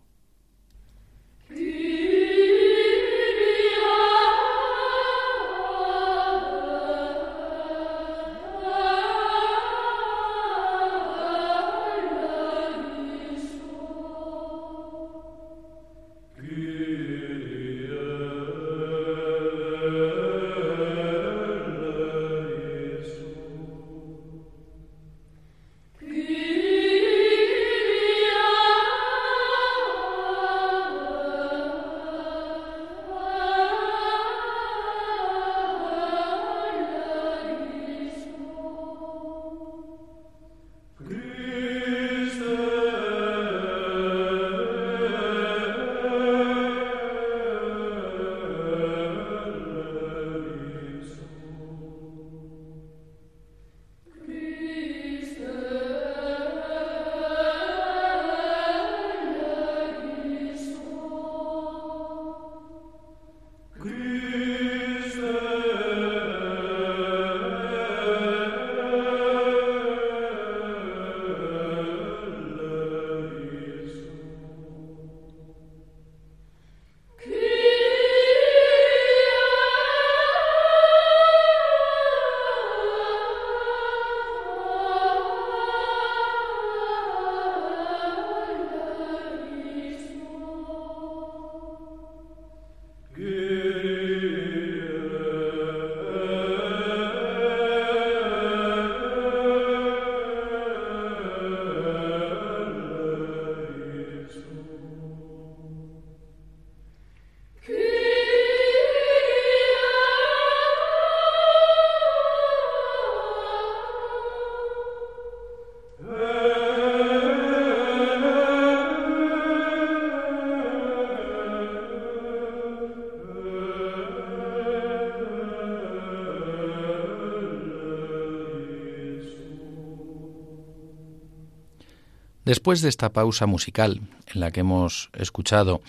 Después 132.48 132.80
de 132.80 132.88
esta 132.88 133.12
pausa 133.12 133.44
musical 133.44 134.00
en 134.32 134.40
la 134.40 134.50
que 134.50 134.60
hemos 134.60 135.10
escuchado 135.12 135.82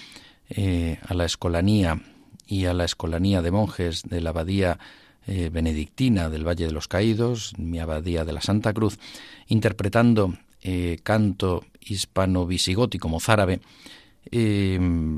eh, 0.50 1.00
a 1.08 1.14
la 1.14 1.24
escolanía 1.24 2.02
y 2.46 2.66
a 2.66 2.74
la 2.74 2.84
escolanía 2.84 3.42
de 3.42 3.50
monjes 3.50 4.04
de 4.04 4.20
la 4.20 4.32
abadía 4.32 4.78
eh, 5.26 5.50
benedictina 5.54 6.28
del 6.28 6.46
Valle 6.46 6.66
de 6.66 6.74
los 6.74 6.90
Caídos, 6.90 7.54
mi 7.58 7.80
abadía 7.80 8.26
de 8.26 8.34
la 8.34 8.42
Santa 8.42 8.74
Cruz, 8.74 9.00
interpretando 9.48 10.34
eh, 10.62 11.00
canto 11.02 11.64
hispano-visigótico 11.80 13.08
mozárabe 13.08 13.62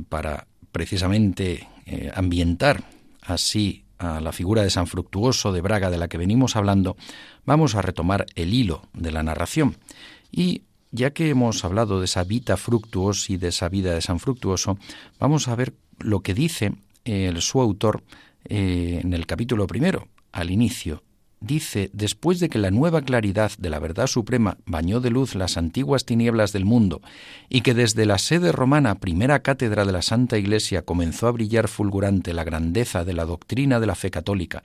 para 0.09 0.45
precisamente 0.71 1.67
ambientar 2.13 2.83
así 3.23 3.83
a 3.97 4.21
la 4.21 4.31
figura 4.31 4.61
de 4.61 4.69
San 4.69 4.85
Fructuoso 4.85 5.51
de 5.51 5.61
Braga 5.61 5.89
de 5.89 5.97
la 5.97 6.07
que 6.07 6.19
venimos 6.19 6.55
hablando, 6.55 6.97
vamos 7.45 7.73
a 7.73 7.81
retomar 7.81 8.27
el 8.35 8.53
hilo 8.53 8.83
de 8.93 9.11
la 9.11 9.23
narración. 9.23 9.77
Y 10.31 10.61
ya 10.91 11.11
que 11.11 11.29
hemos 11.29 11.63
hablado 11.63 11.99
de 11.99 12.05
esa 12.05 12.23
vita 12.23 12.57
fructuos 12.57 13.29
y 13.29 13.37
de 13.37 13.49
esa 13.49 13.69
vida 13.69 13.93
de 13.93 14.01
San 14.01 14.19
Fructuoso, 14.19 14.77
vamos 15.19 15.47
a 15.47 15.55
ver 15.55 15.73
lo 15.99 16.21
que 16.21 16.33
dice 16.33 16.73
el, 17.05 17.41
su 17.41 17.61
autor 17.61 18.03
eh, 18.45 18.99
en 19.03 19.13
el 19.13 19.25
capítulo 19.25 19.67
primero, 19.67 20.07
al 20.31 20.51
inicio. 20.51 21.03
Dice, 21.39 21.89
después 21.91 22.39
de 22.39 22.49
que 22.49 22.59
la 22.59 22.69
nueva 22.69 23.01
claridad 23.01 23.51
de 23.57 23.71
la 23.71 23.79
verdad 23.79 24.05
suprema 24.05 24.57
bañó 24.67 24.99
de 24.99 25.09
luz 25.09 25.33
las 25.33 25.57
antiguas 25.57 26.05
tinieblas 26.05 26.53
del 26.53 26.65
mundo, 26.65 27.01
y 27.49 27.61
que 27.61 27.73
desde 27.73 28.05
la 28.05 28.19
sede 28.19 28.51
romana, 28.51 28.99
primera 28.99 29.39
cátedra 29.41 29.83
de 29.83 29.91
la 29.91 30.03
Santa 30.03 30.37
Iglesia, 30.37 30.83
comenzó 30.83 31.27
a 31.27 31.31
brillar 31.31 31.67
fulgurante 31.67 32.33
la 32.33 32.43
grandeza 32.43 33.03
de 33.03 33.13
la 33.13 33.25
doctrina 33.25 33.79
de 33.79 33.87
la 33.87 33.95
fe 33.95 34.11
católica, 34.11 34.61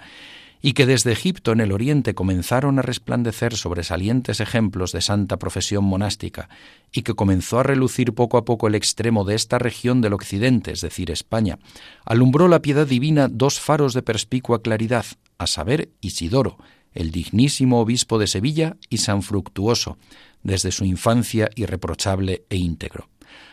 y 0.63 0.73
que 0.73 0.87
desde 0.87 1.13
Egipto 1.13 1.53
en 1.53 1.61
el 1.61 1.73
oriente 1.73 2.15
comenzaron 2.15 2.79
a 2.79 2.83
resplandecer 2.83 3.57
sobresalientes 3.57 4.41
ejemplos 4.41 4.93
de 4.93 5.01
santa 5.01 5.39
profesión 5.39 5.85
monástica, 5.85 6.49
y 6.93 7.03
que 7.03 7.15
comenzó 7.15 7.61
a 7.61 7.63
relucir 7.63 8.15
poco 8.15 8.39
a 8.39 8.45
poco 8.45 8.67
el 8.67 8.75
extremo 8.75 9.25
de 9.25 9.35
esta 9.35 9.59
región 9.59 10.01
del 10.01 10.15
occidente, 10.15 10.73
es 10.73 10.81
decir, 10.81 11.11
España, 11.11 11.59
alumbró 12.05 12.49
la 12.49 12.63
piedad 12.63 12.87
divina 12.87 13.29
dos 13.29 13.61
faros 13.61 13.95
de 13.95 14.03
perspicua 14.03 14.63
claridad, 14.63 15.07
a 15.39 15.47
saber, 15.47 15.91
Isidoro, 16.01 16.59
el 16.93 17.11
dignísimo 17.11 17.81
obispo 17.81 18.19
de 18.19 18.27
Sevilla, 18.27 18.77
y 18.89 18.99
San 18.99 19.23
Fructuoso, 19.23 19.99
desde 20.43 20.73
su 20.73 20.85
infancia 20.85 21.51
irreprochable 21.55 22.45
e 22.49 22.57
íntegro. 22.57 23.09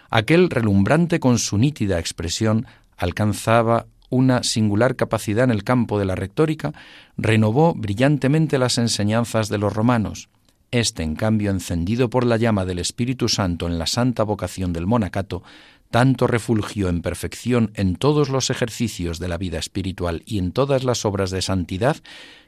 Aquel 0.10 0.50
relumbrante 0.50 1.20
con 1.20 1.40
su 1.40 1.58
nítida 1.58 2.00
expresión 2.00 2.68
alcanzaba 2.98 3.88
una 4.14 4.44
singular 4.44 4.96
capacidad 4.96 5.44
en 5.44 5.52
el 5.52 5.64
campo 5.64 5.98
de 5.98 6.06
la 6.06 6.16
retórica, 6.16 6.74
renovó 7.18 7.74
brillantemente 7.74 8.58
las 8.58 8.78
enseñanzas 8.78 9.50
de 9.50 9.58
los 9.58 9.74
romanos. 9.74 10.30
Este, 10.72 11.04
en 11.04 11.16
cambio, 11.16 11.52
encendido 11.52 12.10
por 12.10 12.26
la 12.26 12.38
llama 12.38 12.66
del 12.66 12.80
Espíritu 12.80 13.28
Santo 13.28 13.68
en 13.68 13.78
la 13.78 13.88
santa 13.88 14.24
vocación 14.24 14.74
del 14.74 14.88
monacato, 14.88 15.44
tanto 15.92 16.26
refulgió 16.26 16.90
en 16.90 17.02
perfección 17.02 17.72
en 17.76 17.96
todos 17.96 18.30
los 18.30 18.50
ejercicios 18.50 19.20
de 19.20 19.28
la 19.28 19.38
vida 19.38 19.60
espiritual 19.60 20.24
y 20.26 20.40
en 20.40 20.52
todas 20.52 20.84
las 20.84 21.06
obras 21.06 21.30
de 21.30 21.44
santidad, 21.44 21.98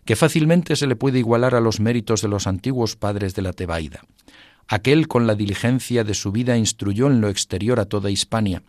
que 0.05 0.15
fácilmente 0.15 0.75
se 0.75 0.87
le 0.87 0.95
puede 0.95 1.19
igualar 1.19 1.53
a 1.53 1.61
los 1.61 1.79
méritos 1.79 2.21
de 2.21 2.27
los 2.27 2.47
antiguos 2.47 2.95
padres 2.95 3.35
de 3.35 3.41
la 3.43 3.53
Tebaida. 3.53 4.01
Aquel 4.67 5.07
con 5.07 5.27
la 5.27 5.35
diligencia 5.35 6.03
de 6.03 6.15
su 6.15 6.31
vida 6.31 6.57
instruyó 6.57 7.07
en 7.07 7.21
lo 7.21 7.29
exterior 7.29 7.79
a 7.79 7.85
toda 7.85 8.09
Hispania, 8.09 8.63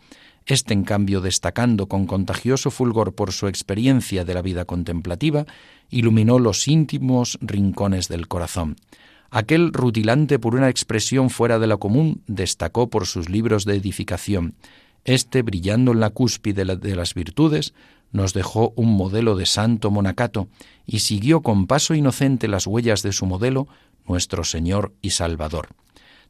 este, 0.47 0.75
en 0.75 0.85
cambio, 0.85 1.21
destacando 1.21 1.89
con 1.89 2.07
contagioso 2.07 2.71
fulgor 2.71 3.15
por 3.15 3.33
su 3.33 3.49
experiencia 3.49 4.25
de 4.25 4.33
la 4.33 4.43
vida 4.43 4.65
contemplativa, 4.65 5.45
iluminó 5.91 6.39
los 6.39 6.69
íntimos 6.69 7.37
rincones 7.41 8.09
del 8.09 8.29
corazón. 8.29 8.77
Aquel 9.31 9.73
rutilante 9.73 10.39
por 10.39 10.55
una 10.55 10.69
expresión 10.69 11.31
fuera 11.31 11.59
de 11.59 11.67
lo 11.67 11.79
común 11.79 12.23
destacó 12.29 12.89
por 12.89 13.07
sus 13.07 13.29
libros 13.29 13.65
de 13.65 13.75
edificación. 13.75 14.55
Este, 15.05 15.43
brillando 15.43 15.93
en 15.93 16.01
la 16.01 16.11
cúspide 16.11 16.65
de 16.65 16.97
las 16.97 17.15
virtudes, 17.15 17.75
nos 18.13 18.33
dejó 18.33 18.73
un 18.77 18.97
modelo 18.97 19.37
de 19.37 19.47
santo 19.47 19.91
monacato 19.91 20.49
y 20.87 21.01
siguió 21.01 21.43
con 21.43 21.67
paso 21.67 21.95
inocente 21.95 22.47
las 22.47 22.67
huellas 22.67 23.03
de 23.03 23.13
su 23.13 23.27
modelo, 23.27 23.67
nuestro 24.07 24.45
Señor 24.45 24.93
y 25.03 25.11
Salvador. 25.11 25.69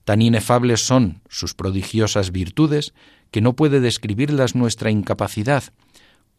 Tan 0.06 0.22
inefables 0.22 0.86
son 0.86 1.20
sus 1.28 1.54
prodigiosas 1.54 2.30
virtudes 2.30 2.94
que 3.32 3.40
no 3.40 3.56
puede 3.56 3.80
describirlas 3.80 4.54
nuestra 4.54 4.92
incapacidad. 4.92 5.64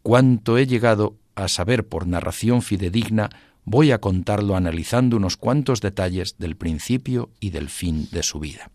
Cuánto 0.03 0.57
he 0.57 0.65
llegado 0.65 1.17
a 1.35 1.49
saber 1.49 1.85
por 1.85 2.07
narración 2.07 2.61
fidedigna, 2.61 3.29
voy 3.65 3.91
a 3.91 3.99
contarlo 3.99 4.55
analizando 4.55 5.17
unos 5.17 5.35
cuantos 5.35 5.81
detalles 5.81 6.37
del 6.37 6.55
principio 6.55 7.29
y 7.41 7.49
del 7.49 7.67
fin 7.67 8.07
de 8.09 8.23
su 8.23 8.39
vida. 8.39 8.71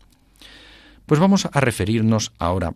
Pues 1.07 1.19
vamos 1.19 1.47
a 1.51 1.59
referirnos 1.59 2.31
ahora 2.37 2.75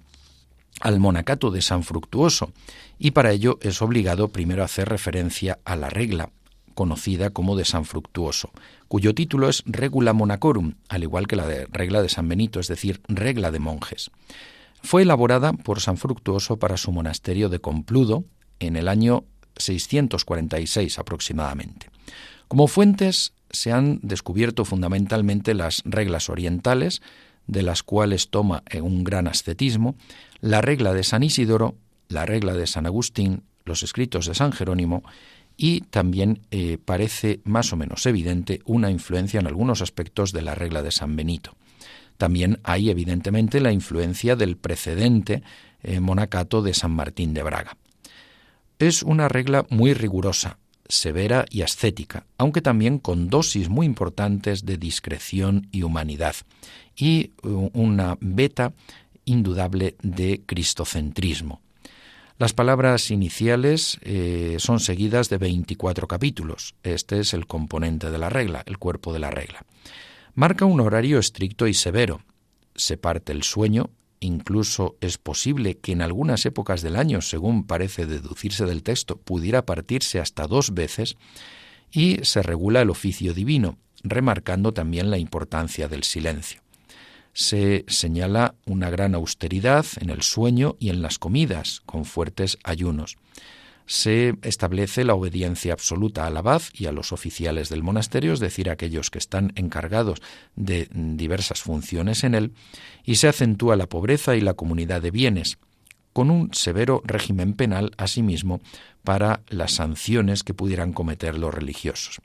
al 0.81 0.99
monacato 0.99 1.51
de 1.51 1.61
San 1.61 1.83
Fructuoso, 1.83 2.51
y 2.97 3.11
para 3.11 3.31
ello 3.31 3.59
es 3.61 3.79
obligado 3.83 4.29
primero 4.29 4.63
hacer 4.63 4.89
referencia 4.89 5.59
a 5.65 5.75
la 5.75 5.91
regla, 5.91 6.31
conocida 6.77 7.31
como 7.31 7.55
de 7.55 7.65
San 7.65 7.85
Fructuoso, 7.85 8.51
cuyo 8.87 9.15
título 9.15 9.49
es 9.49 9.63
Regula 9.65 10.13
Monacorum, 10.13 10.75
al 10.89 11.01
igual 11.01 11.25
que 11.25 11.35
la 11.35 11.47
de 11.47 11.65
regla 11.71 12.03
de 12.03 12.09
San 12.09 12.29
Benito, 12.29 12.59
es 12.59 12.67
decir, 12.67 13.01
regla 13.07 13.49
de 13.49 13.57
monjes. 13.57 14.11
Fue 14.83 15.01
elaborada 15.01 15.53
por 15.53 15.81
San 15.81 15.97
Fructuoso 15.97 16.57
para 16.57 16.77
su 16.77 16.91
monasterio 16.91 17.49
de 17.49 17.59
Compludo 17.59 18.25
en 18.59 18.75
el 18.75 18.89
año 18.89 19.25
646 19.55 20.99
aproximadamente. 20.99 21.89
Como 22.47 22.67
fuentes 22.67 23.33
se 23.49 23.71
han 23.71 23.99
descubierto 24.03 24.63
fundamentalmente 24.63 25.55
las 25.55 25.81
reglas 25.83 26.29
orientales, 26.29 27.01
de 27.47 27.63
las 27.63 27.81
cuales 27.81 28.29
toma 28.29 28.61
un 28.83 29.03
gran 29.03 29.27
ascetismo, 29.27 29.95
la 30.41 30.61
regla 30.61 30.93
de 30.93 31.03
San 31.03 31.23
Isidoro, 31.23 31.73
la 32.07 32.27
regla 32.27 32.53
de 32.53 32.67
San 32.67 32.85
Agustín, 32.85 33.41
los 33.65 33.81
escritos 33.81 34.27
de 34.27 34.35
San 34.35 34.51
Jerónimo 34.51 35.01
y 35.57 35.81
también 35.81 36.41
eh, 36.51 36.77
parece 36.83 37.41
más 37.43 37.73
o 37.73 37.75
menos 37.75 38.05
evidente 38.05 38.61
una 38.65 38.91
influencia 38.91 39.39
en 39.39 39.47
algunos 39.47 39.81
aspectos 39.81 40.31
de 40.31 40.43
la 40.43 40.55
regla 40.55 40.83
de 40.83 40.91
San 40.91 41.15
Benito. 41.15 41.55
También 42.17 42.59
hay 42.63 42.89
evidentemente 42.89 43.59
la 43.59 43.71
influencia 43.71 44.35
del 44.35 44.55
precedente 44.55 45.43
eh, 45.83 45.99
monacato 45.99 46.61
de 46.61 46.73
San 46.73 46.91
Martín 46.91 47.33
de 47.33 47.43
Braga. 47.43 47.75
Es 48.79 49.01
una 49.01 49.27
regla 49.27 49.65
muy 49.69 49.93
rigurosa, 49.93 50.59
severa 50.87 51.45
y 51.49 51.63
ascética, 51.63 52.25
aunque 52.37 52.61
también 52.61 52.99
con 52.99 53.29
dosis 53.29 53.69
muy 53.69 53.85
importantes 53.85 54.65
de 54.65 54.77
discreción 54.77 55.67
y 55.71 55.83
humanidad, 55.83 56.35
y 56.95 57.31
una 57.43 58.17
beta 58.21 58.73
indudable 59.25 59.95
de 60.01 60.41
cristocentrismo. 60.45 61.61
Las 62.39 62.53
palabras 62.53 63.09
iniciales 63.09 63.97
eh, 64.03 64.57
son 64.59 64.79
seguidas 64.79 65.27
de 65.29 65.39
24 65.39 66.07
capítulos. 66.07 66.75
Este 66.83 67.19
es 67.19 67.33
el 67.33 67.47
componente 67.47 68.11
de 68.11 68.19
la 68.19 68.29
regla, 68.29 68.61
el 68.67 68.77
cuerpo 68.77 69.11
de 69.11 69.17
la 69.17 69.31
regla. 69.31 69.65
Marca 70.35 70.65
un 70.65 70.79
horario 70.79 71.17
estricto 71.17 71.65
y 71.65 71.73
severo. 71.73 72.21
Se 72.75 72.95
parte 72.95 73.31
el 73.31 73.41
sueño, 73.41 73.89
incluso 74.19 74.97
es 75.01 75.17
posible 75.17 75.79
que 75.79 75.93
en 75.93 76.03
algunas 76.03 76.45
épocas 76.45 76.83
del 76.83 76.95
año, 76.95 77.21
según 77.21 77.65
parece 77.65 78.05
deducirse 78.05 78.65
del 78.65 78.83
texto, 78.83 79.17
pudiera 79.17 79.65
partirse 79.65 80.19
hasta 80.19 80.45
dos 80.45 80.75
veces, 80.75 81.17
y 81.91 82.19
se 82.21 82.43
regula 82.43 82.83
el 82.83 82.91
oficio 82.91 83.33
divino, 83.33 83.79
remarcando 84.03 84.75
también 84.75 85.09
la 85.09 85.17
importancia 85.17 85.87
del 85.87 86.03
silencio. 86.03 86.61
Se 87.39 87.85
señala 87.87 88.55
una 88.65 88.89
gran 88.89 89.13
austeridad 89.13 89.85
en 90.01 90.09
el 90.09 90.23
sueño 90.23 90.75
y 90.79 90.89
en 90.89 91.03
las 91.03 91.19
comidas, 91.19 91.83
con 91.85 92.03
fuertes 92.03 92.57
ayunos 92.63 93.15
se 93.89 94.35
establece 94.41 95.05
la 95.05 95.13
obediencia 95.13 95.71
absoluta 95.71 96.27
al 96.27 96.35
abad 96.35 96.61
y 96.73 96.87
a 96.87 96.91
los 96.91 97.13
oficiales 97.13 97.69
del 97.69 97.83
monasterio, 97.83 98.33
es 98.33 98.41
decir, 98.41 98.69
aquellos 98.69 99.09
que 99.09 99.17
están 99.17 99.53
encargados 99.55 100.21
de 100.57 100.89
diversas 100.91 101.61
funciones 101.61 102.25
en 102.25 102.35
él, 102.35 102.53
y 103.05 103.15
se 103.15 103.29
acentúa 103.29 103.77
la 103.77 103.87
pobreza 103.87 104.35
y 104.35 104.41
la 104.41 104.55
comunidad 104.55 105.01
de 105.01 105.11
bienes, 105.11 105.57
con 106.11 106.29
un 106.31 106.53
severo 106.53 107.01
régimen 107.05 107.53
penal 107.53 107.91
asimismo 107.97 108.59
para 109.05 109.41
las 109.47 109.75
sanciones 109.75 110.43
que 110.43 110.53
pudieran 110.53 110.91
cometer 110.91 111.37
los 111.37 111.53
religiosos. 111.53 112.19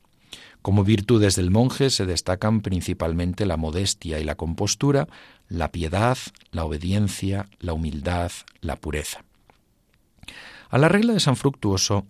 Como 0.62 0.84
virtudes 0.84 1.34
del 1.34 1.50
monje 1.50 1.90
se 1.90 2.06
destacan 2.06 2.60
principalmente 2.60 3.46
la 3.46 3.56
modestia 3.56 4.20
y 4.20 4.24
la 4.24 4.36
compostura, 4.36 5.08
la 5.48 5.72
piedad, 5.72 6.16
la 6.52 6.64
obediencia, 6.64 7.48
la 7.58 7.72
humildad, 7.72 8.30
la 8.60 8.76
pureza. 8.76 9.24
A 10.70 10.78
la 10.78 10.88
regla 10.88 11.12
de 11.12 11.20
San 11.20 11.36
Fructuoso 11.36 12.06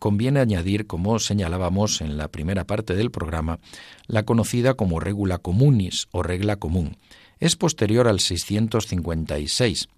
conviene 0.00 0.40
añadir, 0.40 0.88
como 0.88 1.20
señalábamos 1.20 2.00
en 2.00 2.16
la 2.16 2.26
primera 2.26 2.66
parte 2.66 2.96
del 2.96 3.12
programa, 3.12 3.60
la 4.08 4.24
conocida 4.24 4.74
como 4.74 4.98
regula 4.98 5.38
communis 5.38 6.08
o 6.10 6.24
regla 6.24 6.56
común. 6.56 6.96
Es 7.38 7.54
posterior 7.54 8.08
al 8.08 8.18
656. 8.18 9.88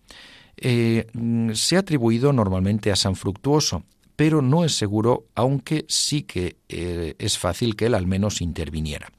Eh, 0.58 1.06
se 1.54 1.76
ha 1.76 1.80
atribuido 1.80 2.34
normalmente 2.34 2.92
a 2.92 2.96
San 2.96 3.16
Fructuoso, 3.16 3.82
pero 4.16 4.42
no 4.42 4.64
es 4.64 4.76
seguro, 4.76 5.24
aunque 5.34 5.84
sí 5.88 6.22
que 6.22 6.56
eh, 6.68 7.14
es 7.18 7.38
fácil 7.38 7.76
que 7.76 7.86
él 7.86 7.94
al 7.94 8.06
menos 8.06 8.40
interviniera. 8.40 9.10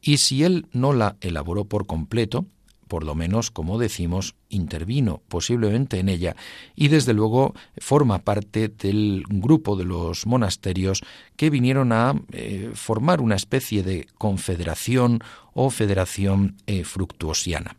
Y 0.00 0.18
si 0.18 0.44
él 0.44 0.66
no 0.72 0.92
la 0.92 1.16
elaboró 1.20 1.64
por 1.64 1.86
completo, 1.86 2.46
por 2.88 3.04
lo 3.04 3.14
menos, 3.14 3.50
como 3.50 3.78
decimos, 3.78 4.34
intervino 4.48 5.22
posiblemente 5.28 5.98
en 5.98 6.08
ella 6.08 6.34
y 6.74 6.88
desde 6.88 7.12
luego 7.12 7.54
forma 7.76 8.20
parte 8.20 8.68
del 8.68 9.24
grupo 9.28 9.76
de 9.76 9.84
los 9.84 10.26
monasterios 10.26 11.02
que 11.36 11.50
vinieron 11.50 11.92
a 11.92 12.14
eh, 12.32 12.70
formar 12.74 13.20
una 13.20 13.36
especie 13.36 13.82
de 13.82 14.06
confederación 14.16 15.20
o 15.52 15.70
federación 15.70 16.56
eh, 16.66 16.84
fructuosiana. 16.84 17.76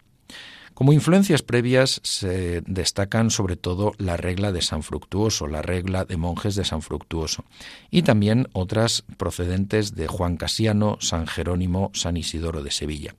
Como 0.80 0.94
influencias 0.94 1.42
previas 1.42 2.00
se 2.06 2.62
destacan 2.62 3.32
sobre 3.32 3.58
todo 3.58 3.92
la 3.98 4.16
regla 4.16 4.54
de 4.54 4.62
San 4.62 4.82
Fructuoso, 4.82 5.46
la 5.46 5.62
regla 5.62 6.06
de 6.06 6.16
monjes 6.16 6.56
de 6.56 6.64
San 6.64 6.82
Fructuoso, 6.82 7.44
y 7.92 8.04
también 8.04 8.48
otras 8.54 9.04
procedentes 9.18 9.94
de 9.94 10.08
Juan 10.08 10.38
Casiano, 10.38 10.96
San 11.02 11.28
Jerónimo, 11.28 11.92
San 11.94 12.16
Isidoro 12.16 12.64
de 12.64 12.72
Sevilla. 12.72 13.14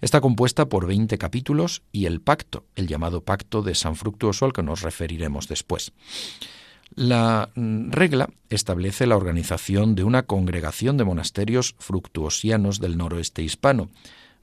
Está 0.00 0.20
compuesta 0.20 0.68
por 0.68 0.86
20 0.86 1.18
capítulos 1.18 1.82
y 1.90 2.06
el 2.06 2.20
pacto, 2.20 2.62
el 2.76 2.86
llamado 2.86 3.24
pacto 3.24 3.62
de 3.62 3.74
San 3.74 3.96
Fructuoso 3.96 4.44
al 4.44 4.52
que 4.52 4.62
nos 4.62 4.82
referiremos 4.82 5.48
después. 5.48 5.92
La 6.94 7.50
mm, 7.56 7.90
regla 7.90 8.30
establece 8.48 9.08
la 9.08 9.16
organización 9.16 9.96
de 9.96 10.04
una 10.04 10.22
congregación 10.22 10.98
de 10.98 11.04
monasterios 11.04 11.74
fructuosianos 11.80 12.78
del 12.78 12.96
noroeste 12.96 13.42
hispano, 13.42 13.90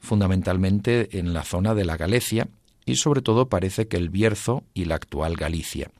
fundamentalmente 0.04 1.18
en 1.18 1.34
la 1.34 1.42
zona 1.42 1.74
de 1.74 1.84
la 1.84 1.96
Galicia 1.96 2.48
y 2.86 2.96
sobre 2.96 3.22
todo 3.22 3.48
parece 3.48 3.88
que 3.88 3.96
el 3.96 4.10
Bierzo 4.10 4.62
y 4.74 4.84
la 4.84 4.94
actual 4.94 5.34
Galicia. 5.36 5.90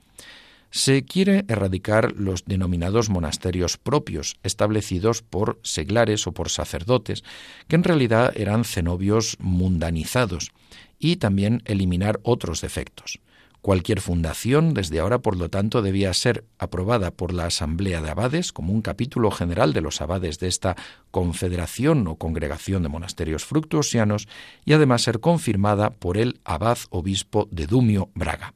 Se 0.71 1.05
quiere 1.05 1.45
erradicar 1.49 2.13
los 2.17 2.45
denominados 2.47 3.09
monasterios 3.09 3.77
propios, 3.77 4.37
establecidos 4.43 5.23
por 5.23 5.61
seglares 5.63 6.27
o 6.27 6.33
por 6.33 6.51
sacerdotes, 6.51 7.23
que 7.69 7.77
en 7.77 7.85
realidad 7.85 8.33
eran 8.37 8.65
cenobios 8.65 9.37
mundanizados, 9.39 10.51
y 10.99 11.17
también 11.17 11.63
eliminar 11.65 12.19
otros 12.23 12.61
defectos. 12.61 13.21
Cualquier 13.65 14.03
fundación, 14.03 14.75
desde 14.75 15.01
ahora, 15.01 15.21
por 15.21 15.39
lo 15.39 15.49
tanto, 15.49 15.81
debía 15.81 16.13
ser 16.13 16.45
aprobada 16.59 17.13
por 17.13 17.33
la 17.33 17.47
Asamblea 17.47 18.03
de 18.03 18.11
Abades 18.11 18.53
como 18.53 18.75
un 18.75 18.83
capítulo 18.83 19.31
general 19.31 19.73
de 19.73 19.81
los 19.81 20.03
abades 20.03 20.39
de 20.39 20.49
esta 20.49 20.77
confederación 21.11 22.07
o 22.07 22.17
congregación 22.17 22.83
de 22.83 22.91
monasterios 22.91 23.47
fructuosianos 23.47 24.29
y 24.67 24.75
además 24.75 25.01
ser 25.01 25.19
confirmada 25.19 25.89
por 25.89 26.19
el 26.19 26.41
abad 26.45 26.77
obispo 26.91 27.49
de 27.51 27.67
Dumio 27.67 28.11
Braga. 28.15 28.53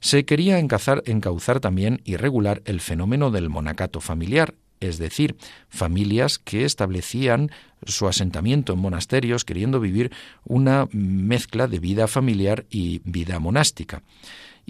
Se 0.00 0.24
quería 0.24 0.58
encauzar 0.58 1.60
también 1.60 2.00
y 2.02 2.16
regular 2.16 2.60
el 2.64 2.80
fenómeno 2.80 3.30
del 3.30 3.48
monacato 3.48 4.00
familiar, 4.00 4.56
es 4.80 4.98
decir, 4.98 5.36
familias 5.68 6.38
que 6.38 6.64
establecían 6.64 7.50
su 7.86 8.08
asentamiento 8.08 8.72
en 8.72 8.80
monasterios 8.80 9.44
queriendo 9.44 9.80
vivir 9.80 10.10
una 10.44 10.88
mezcla 10.92 11.66
de 11.66 11.78
vida 11.78 12.08
familiar 12.08 12.66
y 12.70 13.00
vida 13.04 13.38
monástica. 13.38 14.02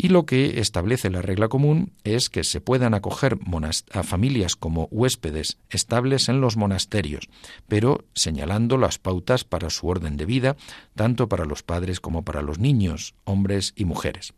Y 0.01 0.11
lo 0.11 0.27
que 0.27 0.61
establece 0.61 1.11
la 1.11 1.23
regla 1.23 1.49
común 1.49 1.91
es 2.05 2.29
que 2.29 2.45
se 2.45 2.61
puedan 2.61 2.95
acoger 2.95 3.37
a 3.91 4.03
familias 4.05 4.55
como 4.55 4.87
huéspedes 4.93 5.59
estables 5.71 6.29
en 6.29 6.41
los 6.41 6.57
monasterios, 6.57 7.29
pero 7.67 8.05
señalando 8.15 8.79
las 8.79 8.99
pautas 8.99 9.43
para 9.43 9.71
su 9.71 9.89
orden 9.89 10.17
de 10.17 10.25
vida, 10.25 10.57
tanto 10.95 11.29
para 11.29 11.47
los 11.47 11.65
padres 11.65 11.99
como 11.99 12.23
para 12.23 12.43
los 12.43 12.61
niños, 12.61 13.17
hombres 13.25 13.73
y 13.75 13.87
mujeres. 13.87 14.35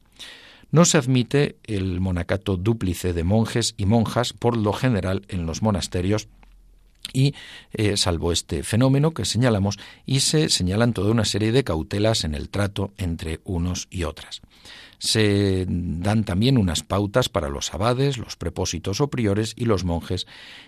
No 0.72 0.84
se 0.84 0.98
admite 0.98 1.56
el 1.64 2.00
monacato 2.00 2.56
dúplice 2.56 3.12
de 3.12 3.24
monjes 3.24 3.74
y 3.76 3.86
monjas 3.86 4.32
por 4.32 4.56
lo 4.56 4.72
general 4.72 5.22
en 5.28 5.46
los 5.46 5.62
monasterios 5.62 6.28
y 7.12 7.34
eh, 7.72 7.96
salvo 7.96 8.32
este 8.32 8.62
fenómeno 8.62 9.12
que 9.12 9.24
señalamos 9.24 9.78
y 10.06 10.20
se 10.20 10.48
señalan 10.48 10.92
toda 10.92 11.10
una 11.10 11.24
serie 11.24 11.52
de 11.52 11.64
cautelas 11.64 12.24
en 12.24 12.34
el 12.34 12.48
trato 12.48 12.92
entre 12.98 13.40
unos 13.44 13.88
y 13.90 14.04
otras. 14.04 14.42
Se 14.98 15.64
dan 15.66 16.24
también 16.24 16.58
unas 16.58 16.82
pautas 16.82 17.30
para 17.30 17.48
los 17.48 17.72
abades, 17.72 18.18
los 18.18 18.36
prepósitos 18.36 19.00
o 19.00 19.08
priores 19.08 19.54
y 19.56 19.64
los 19.64 19.82
monjes, 19.82 20.26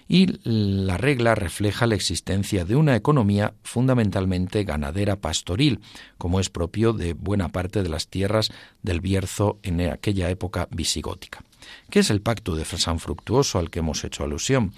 y 0.09 0.39
la 0.43 0.97
regla 0.97 1.35
refleja 1.35 1.87
la 1.87 1.97
existencia 1.97 2.65
de 2.65 2.75
una 2.75 2.97
economía 2.97 3.53
fundamentalmente 3.63 4.65
ganadera 4.65 5.17
pastoril, 5.17 5.81
como 6.17 6.41
es 6.41 6.49
propio 6.49 6.95
de 6.95 7.13
buena 7.13 7.51
parte 7.51 7.83
de 7.83 7.91
las 7.91 8.09
tierras 8.09 8.51
del 8.83 9.03
Bierzo 9.03 9.59
en 9.63 9.83
aquella 9.83 10.31
época 10.31 10.67
visigótica. 10.71 11.45
¿Qué 11.91 12.01
es 12.01 12.09
el 12.09 12.23
pacto 12.23 12.57
de 12.57 12.65
San 12.65 13.01
Fructuoso 13.01 13.59
al 13.59 13.69
que 13.69 13.81
hemos 13.81 14.03
hecho 14.03 14.25
alusión? 14.25 14.73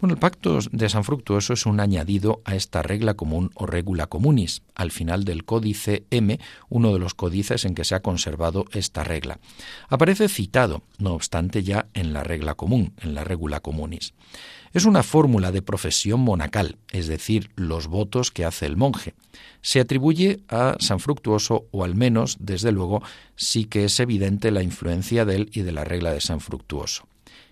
Bueno, 0.00 0.14
el 0.14 0.20
pacto 0.20 0.60
de 0.70 0.88
San 0.88 1.02
Fructuoso 1.02 1.54
es 1.54 1.66
un 1.66 1.80
añadido 1.80 2.40
a 2.44 2.54
esta 2.54 2.82
regla 2.82 3.14
común 3.14 3.50
o 3.56 3.66
regula 3.66 4.06
comunis, 4.06 4.62
al 4.76 4.92
final 4.92 5.24
del 5.24 5.44
códice 5.44 6.04
M, 6.10 6.38
uno 6.68 6.92
de 6.92 7.00
los 7.00 7.14
códices 7.14 7.64
en 7.64 7.74
que 7.74 7.82
se 7.82 7.96
ha 7.96 8.00
conservado 8.00 8.66
esta 8.70 9.02
regla. 9.02 9.40
Aparece 9.88 10.28
citado, 10.28 10.82
no 10.98 11.14
obstante, 11.14 11.64
ya 11.64 11.88
en 11.94 12.12
la 12.12 12.22
regla 12.22 12.54
común, 12.54 12.92
en 13.02 13.14
la 13.14 13.24
regula 13.24 13.58
comunis. 13.58 14.14
Es 14.72 14.84
una 14.84 15.02
fórmula 15.02 15.50
de 15.50 15.62
profesión 15.62 16.20
monacal, 16.20 16.76
es 16.92 17.08
decir, 17.08 17.50
los 17.56 17.88
votos 17.88 18.30
que 18.30 18.44
hace 18.44 18.66
el 18.66 18.76
monje. 18.76 19.14
Se 19.62 19.80
atribuye 19.80 20.38
a 20.48 20.76
San 20.78 21.00
Fructuoso, 21.00 21.66
o 21.72 21.82
al 21.82 21.96
menos, 21.96 22.36
desde 22.38 22.70
luego, 22.70 23.02
sí 23.34 23.64
que 23.64 23.86
es 23.86 23.98
evidente 23.98 24.52
la 24.52 24.62
influencia 24.62 25.24
de 25.24 25.34
él 25.34 25.50
y 25.52 25.62
de 25.62 25.72
la 25.72 25.82
regla 25.82 26.12
de 26.12 26.20
San 26.20 26.38
Fructuoso. 26.38 27.08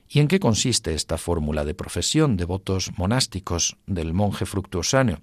¿Y 0.09 0.21
en 0.21 0.29
qué 0.29 0.39
consiste 0.39 0.95
esta 0.95 1.19
fórmula 1.19 1.65
de 1.65 1.75
profesión 1.75 2.37
de 2.37 2.45
votos 2.45 2.93
monásticos 2.97 3.77
del 3.87 4.15
monje 4.15 4.47
fructuosano? 4.47 5.21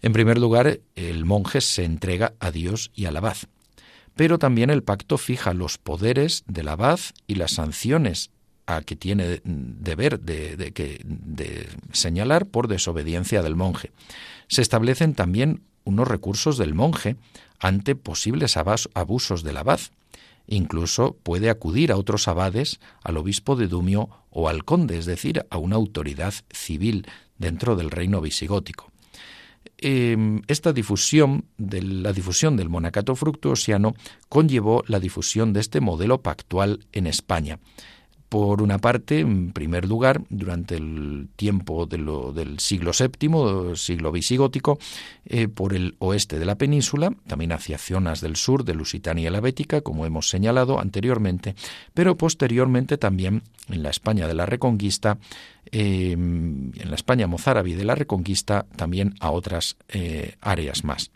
En 0.00 0.12
primer 0.12 0.38
lugar, 0.38 0.80
el 0.96 1.24
monje 1.24 1.60
se 1.60 1.84
entrega 1.84 2.34
a 2.40 2.50
Dios 2.50 2.90
y 2.94 3.06
al 3.06 3.16
abad, 3.16 3.36
pero 4.16 4.38
también 4.38 4.70
el 4.70 4.82
pacto 4.82 5.18
fija 5.18 5.54
los 5.54 5.78
poderes 5.78 6.44
del 6.46 6.68
abad 6.68 7.00
y 7.26 7.36
las 7.36 7.52
sanciones 7.52 8.30
a 8.66 8.82
que 8.82 8.96
tiene 8.96 9.40
deber 9.44 10.20
de, 10.20 10.56
de 10.56 11.68
señalar 11.92 12.46
por 12.46 12.68
desobediencia 12.68 13.42
del 13.42 13.56
monje. 13.56 13.90
Se 14.48 14.62
establecen 14.62 15.14
también 15.14 15.62
unos 15.84 16.08
recursos 16.08 16.58
del 16.58 16.74
monje 16.74 17.16
ante 17.58 17.94
posibles 17.94 18.56
abusos 18.56 19.42
del 19.42 19.56
abad. 19.56 19.80
Incluso 20.46 21.16
puede 21.22 21.50
acudir 21.50 21.92
a 21.92 21.96
otros 21.96 22.28
abades, 22.28 22.80
al 23.02 23.16
obispo 23.16 23.56
de 23.56 23.68
Dumio 23.68 24.10
o 24.30 24.48
al 24.48 24.64
conde, 24.64 24.98
es 24.98 25.06
decir, 25.06 25.46
a 25.50 25.58
una 25.58 25.76
autoridad 25.76 26.34
civil 26.50 27.06
dentro 27.38 27.76
del 27.76 27.90
reino 27.90 28.20
visigótico. 28.20 28.90
Em, 29.78 30.42
esta 30.46 30.72
difusión, 30.72 31.44
de 31.58 31.82
la 31.82 32.12
difusión 32.12 32.56
del 32.56 32.68
monacato 32.68 33.16
fructuosiano 33.16 33.94
conllevó 34.28 34.84
la 34.86 35.00
difusión 35.00 35.52
de 35.52 35.60
este 35.60 35.80
modelo 35.80 36.22
pactual 36.22 36.86
en 36.92 37.06
España. 37.08 37.58
Por 38.32 38.62
una 38.62 38.78
parte, 38.78 39.18
en 39.18 39.52
primer 39.52 39.86
lugar, 39.86 40.22
durante 40.30 40.76
el 40.76 41.28
tiempo 41.36 41.84
del 41.84 42.58
siglo 42.60 42.92
VII, 42.98 43.76
siglo 43.76 44.10
visigótico, 44.10 44.78
eh, 45.26 45.48
por 45.48 45.74
el 45.74 45.96
oeste 45.98 46.38
de 46.38 46.46
la 46.46 46.54
península, 46.54 47.12
también 47.26 47.52
hacia 47.52 47.76
zonas 47.76 48.22
del 48.22 48.36
sur 48.36 48.64
de 48.64 48.72
Lusitania 48.72 49.28
y 49.28 49.30
la 49.30 49.42
Bética, 49.42 49.82
como 49.82 50.06
hemos 50.06 50.30
señalado 50.30 50.80
anteriormente, 50.80 51.56
pero 51.92 52.16
posteriormente 52.16 52.96
también 52.96 53.42
en 53.68 53.82
la 53.82 53.90
España 53.90 54.26
de 54.26 54.32
la 54.32 54.46
Reconquista, 54.46 55.18
eh, 55.70 56.12
en 56.12 56.72
la 56.88 56.94
España 56.94 57.26
mozárabe 57.26 57.76
de 57.76 57.84
la 57.84 57.96
Reconquista, 57.96 58.64
también 58.76 59.14
a 59.20 59.30
otras 59.30 59.76
eh, 59.90 60.36
áreas 60.40 60.84
más. 60.84 61.10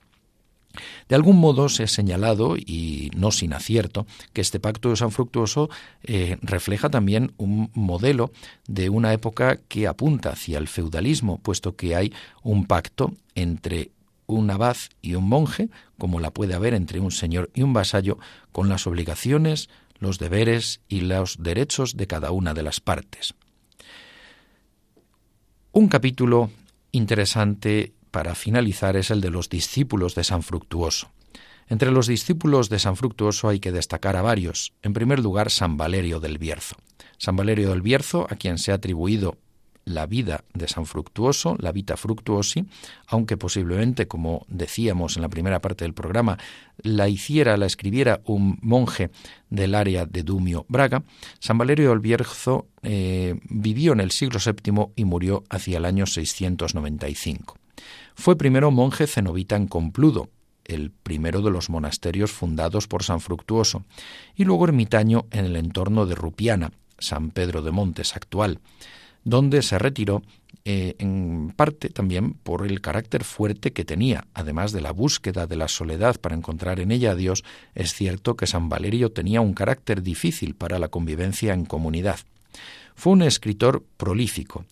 De 1.08 1.14
algún 1.14 1.38
modo 1.38 1.68
se 1.68 1.84
ha 1.84 1.88
señalado, 1.88 2.56
y 2.56 3.10
no 3.16 3.30
sin 3.30 3.52
acierto, 3.52 4.06
que 4.32 4.40
este 4.40 4.60
pacto 4.60 4.90
de 4.90 4.96
San 4.96 5.10
Fructuoso 5.10 5.68
eh, 6.02 6.38
refleja 6.42 6.90
también 6.90 7.32
un 7.36 7.70
modelo 7.74 8.32
de 8.66 8.88
una 8.88 9.12
época 9.12 9.58
que 9.68 9.86
apunta 9.86 10.30
hacia 10.30 10.58
el 10.58 10.68
feudalismo, 10.68 11.38
puesto 11.38 11.76
que 11.76 11.96
hay 11.96 12.12
un 12.42 12.66
pacto 12.66 13.12
entre 13.34 13.90
un 14.26 14.50
abad 14.50 14.76
y 15.02 15.14
un 15.14 15.28
monje, 15.28 15.68
como 15.98 16.20
la 16.20 16.30
puede 16.30 16.54
haber 16.54 16.74
entre 16.74 17.00
un 17.00 17.12
señor 17.12 17.50
y 17.54 17.62
un 17.62 17.72
vasallo, 17.72 18.18
con 18.52 18.68
las 18.68 18.86
obligaciones, 18.86 19.68
los 19.98 20.18
deberes 20.18 20.80
y 20.88 21.00
los 21.00 21.42
derechos 21.42 21.96
de 21.96 22.06
cada 22.06 22.30
una 22.30 22.54
de 22.54 22.62
las 22.62 22.80
partes. 22.80 23.34
Un 25.72 25.88
capítulo 25.88 26.50
interesante 26.92 27.92
para 28.16 28.34
finalizar 28.34 28.96
es 28.96 29.10
el 29.10 29.20
de 29.20 29.28
los 29.28 29.50
discípulos 29.50 30.14
de 30.14 30.24
San 30.24 30.42
Fructuoso. 30.42 31.10
Entre 31.68 31.90
los 31.90 32.06
discípulos 32.06 32.70
de 32.70 32.78
San 32.78 32.96
Fructuoso 32.96 33.50
hay 33.50 33.60
que 33.60 33.72
destacar 33.72 34.16
a 34.16 34.22
varios. 34.22 34.72
En 34.80 34.94
primer 34.94 35.18
lugar, 35.18 35.50
San 35.50 35.76
Valerio 35.76 36.18
del 36.18 36.38
Bierzo. 36.38 36.76
San 37.18 37.36
Valerio 37.36 37.68
del 37.68 37.82
Bierzo, 37.82 38.26
a 38.30 38.36
quien 38.36 38.56
se 38.56 38.72
ha 38.72 38.76
atribuido 38.76 39.36
la 39.84 40.06
vida 40.06 40.44
de 40.54 40.66
San 40.66 40.86
Fructuoso, 40.86 41.58
la 41.58 41.72
Vita 41.72 41.98
Fructuosi, 41.98 42.64
aunque 43.06 43.36
posiblemente, 43.36 44.08
como 44.08 44.46
decíamos 44.48 45.16
en 45.16 45.22
la 45.22 45.28
primera 45.28 45.60
parte 45.60 45.84
del 45.84 45.92
programa, 45.92 46.38
la 46.78 47.10
hiciera, 47.10 47.58
la 47.58 47.66
escribiera 47.66 48.22
un 48.24 48.58
monje 48.62 49.10
del 49.50 49.74
área 49.74 50.06
de 50.06 50.22
Dumio, 50.22 50.64
Braga, 50.70 51.04
San 51.38 51.58
Valerio 51.58 51.90
del 51.90 52.00
Bierzo 52.00 52.68
eh, 52.82 53.38
vivió 53.50 53.92
en 53.92 54.00
el 54.00 54.10
siglo 54.10 54.40
VII 54.42 54.86
y 54.96 55.04
murió 55.04 55.44
hacia 55.50 55.76
el 55.76 55.84
año 55.84 56.06
695. 56.06 57.58
Fue 58.16 58.36
primero 58.36 58.70
monje 58.70 59.06
cenobita 59.06 59.56
en 59.56 59.68
Compludo, 59.68 60.30
el 60.64 60.90
primero 60.90 61.42
de 61.42 61.50
los 61.50 61.70
monasterios 61.70 62.32
fundados 62.32 62.88
por 62.88 63.04
San 63.04 63.20
Fructuoso, 63.20 63.84
y 64.34 64.44
luego 64.44 64.64
ermitaño 64.64 65.26
en 65.30 65.44
el 65.44 65.54
entorno 65.54 66.06
de 66.06 66.16
Rupiana, 66.16 66.72
San 66.98 67.30
Pedro 67.30 67.62
de 67.62 67.70
Montes 67.70 68.16
actual, 68.16 68.58
donde 69.22 69.62
se 69.62 69.78
retiró 69.78 70.22
eh, 70.64 70.96
en 70.98 71.52
parte 71.54 71.90
también 71.90 72.32
por 72.32 72.66
el 72.66 72.80
carácter 72.80 73.22
fuerte 73.22 73.72
que 73.72 73.84
tenía. 73.84 74.26
Además 74.34 74.72
de 74.72 74.80
la 74.80 74.92
búsqueda 74.92 75.46
de 75.46 75.56
la 75.56 75.68
soledad 75.68 76.18
para 76.18 76.34
encontrar 76.34 76.80
en 76.80 76.90
ella 76.90 77.12
a 77.12 77.16
Dios, 77.16 77.44
es 77.74 77.92
cierto 77.92 78.34
que 78.34 78.46
San 78.46 78.68
Valerio 78.68 79.12
tenía 79.12 79.42
un 79.42 79.52
carácter 79.52 80.02
difícil 80.02 80.54
para 80.54 80.78
la 80.78 80.88
convivencia 80.88 81.52
en 81.52 81.66
comunidad. 81.66 82.18
Fue 82.96 83.12
un 83.12 83.22
escritor 83.22 83.84
prolífico, 83.96 84.64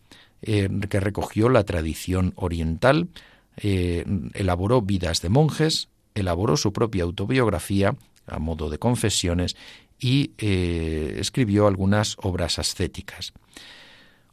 eh, 0.43 0.69
que 0.89 1.01
recogió 1.01 1.49
la 1.49 1.65
tradición 1.65 2.33
oriental, 2.37 3.09
eh, 3.57 4.05
elaboró 4.35 4.83
vidas 4.83 5.23
de 5.23 5.29
monjes, 5.29 5.89
elaboró 6.15 6.57
su 6.57 6.73
propia 6.73 7.05
autobiografía 7.05 7.97
a 8.27 8.39
modo 8.39 8.71
de 8.71 8.79
confesiones 8.79 9.57
y 9.99 10.33
escribió 10.39 11.67
algunas 11.67 12.17
obras 12.21 12.59
ascéticas. 12.59 13.33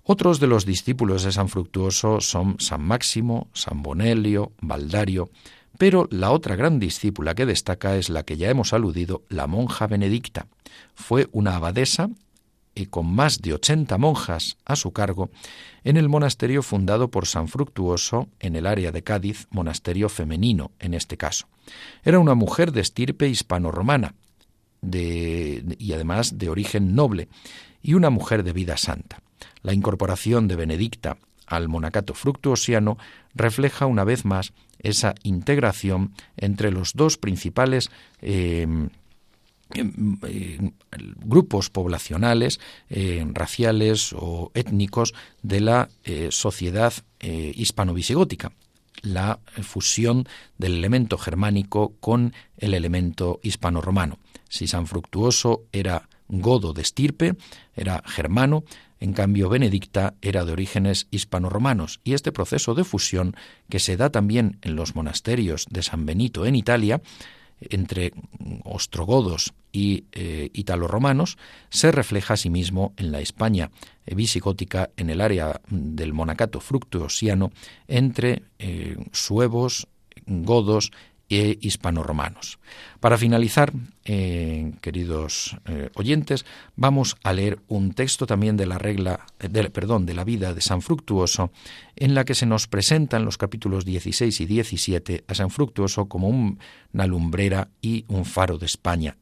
Otros 0.04 0.40
de 0.40 0.48
los 0.48 0.66
discípulos 0.66 1.24
de 1.24 1.32
San 1.32 1.48
Fructuoso 1.48 2.22
son 2.22 2.58
San 2.60 2.82
Máximo, 2.82 3.48
San 3.54 3.84
Bonelio, 3.84 4.52
Baldario, 4.60 5.30
pero 5.78 6.08
la 6.12 6.32
otra 6.32 6.56
gran 6.56 6.80
discípula 6.80 7.36
que 7.36 7.46
destaca 7.46 7.96
es 7.96 8.10
la 8.10 8.24
que 8.24 8.38
ya 8.38 8.50
hemos 8.50 8.74
aludido, 8.74 9.24
la 9.30 9.48
monja 9.48 9.88
benedicta. 9.88 10.48
Fue 10.96 11.28
una 11.32 11.56
abadesa 11.56 12.10
y 12.74 12.88
con 12.88 13.14
más 13.14 13.42
de 13.42 13.54
ochenta 13.54 13.98
monjas 13.98 14.58
a 14.66 14.76
su 14.76 14.92
cargo 14.92 15.30
en 15.84 15.98
el 15.98 16.10
monasterio 16.10 16.64
fundado 16.64 17.10
por 17.10 17.28
San 17.28 17.48
Fructuoso 17.48 18.30
en 18.40 18.56
el 18.56 18.66
área 18.66 18.92
de 18.92 19.04
Cádiz, 19.04 19.48
monasterio 19.50 20.10
femenino 20.10 20.72
en 20.80 20.94
este 20.94 21.18
caso. 21.18 21.48
Era 22.04 22.20
una 22.20 22.36
mujer 22.36 22.72
de 22.72 22.82
estirpe 22.82 23.28
hispano-romana 23.28 24.16
y 24.82 25.94
además 25.94 26.38
de 26.38 26.50
origen 26.50 26.96
noble 26.96 27.28
y 27.82 27.94
una 27.94 28.10
mujer 28.10 28.44
de 28.44 28.54
vida 28.54 28.78
santa. 28.78 29.22
La 29.62 29.74
incorporación 29.74 30.48
de 30.48 30.56
Benedicta 30.56 31.18
al 31.46 31.68
monacato 31.68 32.14
fructuosiano 32.14 32.98
refleja 33.36 33.86
una 33.86 34.04
vez 34.04 34.26
más 34.26 34.54
esa 34.80 35.14
integración 35.24 36.14
entre 36.38 36.72
los 36.72 36.94
dos 36.94 37.18
principales 37.18 37.92
em, 38.22 38.90
grupos 41.26 41.70
poblacionales, 41.70 42.60
raciales 43.34 44.14
o 44.14 44.52
étnicos 44.54 45.14
de 45.42 45.60
la 45.62 45.90
eh, 46.04 46.30
sociedad 46.32 46.94
eh, 47.20 47.52
hispano-visigótica, 47.56 48.52
la 49.02 49.40
fusión 49.62 50.28
del 50.58 50.76
elemento 50.76 51.18
germánico 51.18 51.94
con 52.00 52.34
el 52.58 52.74
elemento 52.74 53.40
hispano-romano. 53.44 54.20
Si 54.50 54.68
San 54.68 54.88
Fructuoso 54.88 55.64
era 55.72 56.10
godo 56.28 56.74
de 56.74 56.82
estirpe, 56.82 57.36
era 57.76 58.04
germano, 58.06 58.64
en 59.00 59.14
cambio, 59.14 59.50
Benedicta 59.50 60.14
era 60.22 60.46
de 60.46 60.52
orígenes 60.52 61.08
hispano-romanos 61.10 62.00
y 62.04 62.14
este 62.14 62.32
proceso 62.32 62.76
de 62.76 62.84
fusión, 62.84 63.36
que 63.68 63.80
se 63.80 63.98
da 63.98 64.12
también 64.12 64.60
en 64.62 64.76
los 64.76 64.96
monasterios 64.96 65.66
de 65.72 65.82
San 65.82 66.06
Benito 66.06 66.46
en 66.46 66.56
Italia, 66.56 67.02
entre 67.62 68.14
ostrogodos 68.64 69.54
y 69.72 70.06
eh, 70.12 70.50
italo-romanos, 70.54 71.38
se 71.70 71.92
refleja 71.92 72.34
asimismo 72.34 72.94
en 72.98 73.12
la 73.12 73.22
España 73.22 73.72
visigótica, 74.06 74.90
en 74.98 75.10
el 75.10 75.22
área 75.22 75.62
del 75.70 76.14
monacato 76.14 76.60
fructuosiano, 76.60 77.52
entre 77.88 78.44
eh, 78.60 78.98
suevos, 79.12 79.88
godos 80.26 80.92
e 81.32 81.58
hispano-romanos. 81.62 82.60
Para 83.00 83.18
finalizar, 83.18 83.72
eh, 84.04 84.74
queridos 84.82 85.56
eh, 85.66 85.90
oyentes, 85.96 86.46
vamos 86.76 87.16
a 87.24 87.32
leer 87.32 87.60
un 87.70 87.94
texto 87.94 88.28
también 88.28 88.58
de 88.58 88.66
la 88.66 88.78
regla, 88.78 89.26
de, 89.40 89.70
perdón, 89.70 90.06
de 90.06 90.14
la 90.14 90.26
vida 90.26 90.54
de 90.54 90.60
San 90.60 90.82
Fructuoso, 90.82 91.52
en 91.96 92.16
la 92.16 92.26
que 92.26 92.36
se 92.36 92.46
nos 92.46 92.68
presenta 92.68 93.16
en 93.16 93.24
los 93.24 93.38
capítulos 93.38 93.86
16 93.86 94.42
y 94.42 94.46
17 94.46 95.24
a 95.26 95.34
San 95.34 95.52
Fructuoso 95.52 96.08
como 96.10 96.28
una 96.28 97.08
lumbrera 97.08 97.70
y 97.82 98.04
un 98.10 98.26
faro 98.26 98.58
de 98.58 98.66
España. 98.66 99.16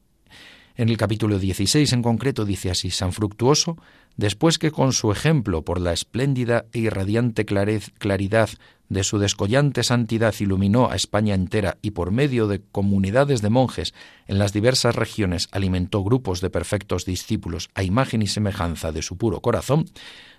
En 0.80 0.88
el 0.88 0.96
capítulo 0.96 1.38
16 1.38 1.92
en 1.92 2.00
concreto 2.00 2.46
dice 2.46 2.70
así, 2.70 2.88
San 2.90 3.12
Fructuoso, 3.12 3.76
después 4.16 4.58
que 4.58 4.70
con 4.70 4.94
su 4.94 5.12
ejemplo, 5.12 5.62
por 5.62 5.78
la 5.78 5.92
espléndida 5.92 6.64
e 6.72 6.78
irradiante 6.78 7.44
claridad 7.44 8.48
de 8.88 9.04
su 9.04 9.18
descollante 9.18 9.82
santidad 9.82 10.34
iluminó 10.40 10.90
a 10.90 10.96
España 10.96 11.34
entera 11.34 11.76
y 11.82 11.90
por 11.90 12.12
medio 12.12 12.48
de 12.48 12.62
comunidades 12.72 13.42
de 13.42 13.50
monjes 13.50 13.92
en 14.26 14.38
las 14.38 14.54
diversas 14.54 14.96
regiones 14.96 15.48
alimentó 15.52 16.02
grupos 16.02 16.40
de 16.40 16.48
perfectos 16.48 17.04
discípulos 17.04 17.68
a 17.74 17.82
imagen 17.82 18.22
y 18.22 18.26
semejanza 18.26 18.90
de 18.90 19.02
su 19.02 19.18
puro 19.18 19.42
corazón, 19.42 19.84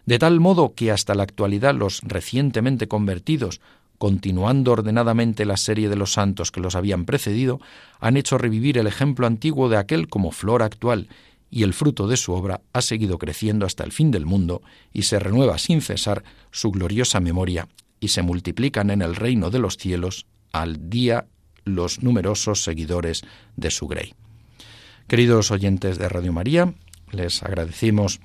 de 0.08 0.18
tal 0.18 0.40
modo 0.40 0.74
que 0.74 0.90
hasta 0.90 1.14
la 1.14 1.22
actualidad 1.22 1.76
los 1.76 2.02
recientemente 2.02 2.88
convertidos, 2.88 3.62
continuando 4.02 4.72
ordenadamente 4.72 5.46
la 5.46 5.58
serie 5.58 5.88
de 5.88 5.96
los 5.96 6.14
santos 6.14 6.50
que 6.50 6.60
los 6.60 6.74
habían 6.74 7.06
precedido, 7.06 7.62
han 8.00 8.18
hecho 8.18 8.40
revivir 8.40 8.80
el 8.80 8.88
ejemplo 8.88 9.28
antiguo 9.28 9.70
de 9.70 9.78
aquel 9.78 10.08
como 10.08 10.32
flor 10.32 10.64
actual, 10.64 11.08
y 11.52 11.62
el 11.62 11.76
fruto 11.76 12.08
de 12.08 12.18
su 12.18 12.34
obra 12.34 12.62
ha 12.74 12.82
seguido 12.82 13.20
creciendo 13.20 13.64
hasta 13.64 13.84
el 13.84 13.92
fin 13.92 14.10
del 14.10 14.26
mundo 14.26 14.64
y 14.92 15.04
se 15.04 15.20
renueva 15.20 15.60
sin 15.60 15.82
cesar 15.82 16.24
su 16.50 16.72
gloriosa 16.72 17.20
memoria 17.20 17.68
y 18.00 18.08
se 18.08 18.24
multiplican 18.24 18.90
en 18.90 19.04
el 19.04 19.16
reino 19.16 19.52
de 19.52 19.60
los 19.60 19.78
cielos 19.78 20.26
al 20.52 20.90
día 20.90 21.28
los 21.64 22.02
numerosos 22.02 22.64
seguidores 22.64 23.22
de 23.56 23.70
su 23.70 23.88
grey. 23.88 24.16
Queridos 25.08 25.52
oyentes 25.52 26.00
de 26.00 26.10
Radio 26.10 26.34
María, 26.34 26.74
les 27.12 27.44
agradecemos 27.44 28.20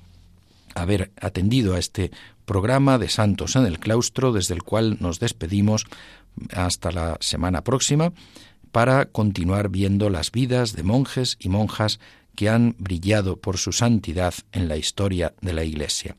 haber 0.73 1.11
atendido 1.21 1.75
a 1.75 1.79
este 1.79 2.09
programa 2.47 2.97
de 2.97 3.09
Santos 3.09 3.57
en 3.57 3.65
el 3.65 3.77
Claustro, 3.77 4.31
desde 4.31 4.55
el 4.55 4.63
cual 4.63 4.97
nos 5.01 5.19
despedimos 5.19 5.85
hasta 6.53 6.91
la 6.91 7.17
semana 7.19 7.63
próxima 7.63 8.13
para 8.71 9.05
continuar 9.05 9.67
viendo 9.69 10.09
las 10.09 10.31
vidas 10.31 10.73
de 10.73 10.83
monjes 10.83 11.35
y 11.39 11.49
monjas 11.49 11.99
que 12.35 12.47
han 12.47 12.75
brillado 12.79 13.35
por 13.35 13.57
su 13.57 13.73
santidad 13.73 14.33
en 14.53 14.69
la 14.69 14.77
historia 14.77 15.33
de 15.41 15.51
la 15.53 15.65
Iglesia. 15.65 16.15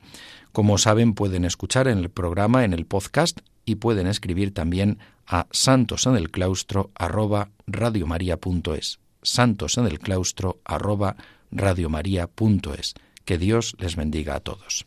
Como 0.52 0.76
saben, 0.76 1.14
pueden 1.14 1.46
escuchar 1.46 1.88
en 1.88 1.98
el 1.98 2.10
programa, 2.10 2.64
en 2.64 2.74
el 2.74 2.84
podcast, 2.84 3.40
y 3.64 3.76
pueden 3.76 4.06
escribir 4.06 4.52
también 4.52 4.98
a 5.26 5.46
santosenelclaustro 5.50 6.90
arroba 6.94 7.50
radiomaria.es. 7.66 8.98
Santos 9.22 9.78
en 9.78 9.86
el 9.86 9.98
claustro 9.98 10.60
arroba 10.64 11.16
radiomaria.es. 11.50 12.94
Que 13.24 13.38
Dios 13.38 13.76
les 13.78 13.96
bendiga 13.96 14.36
a 14.36 14.40
todos. 14.40 14.86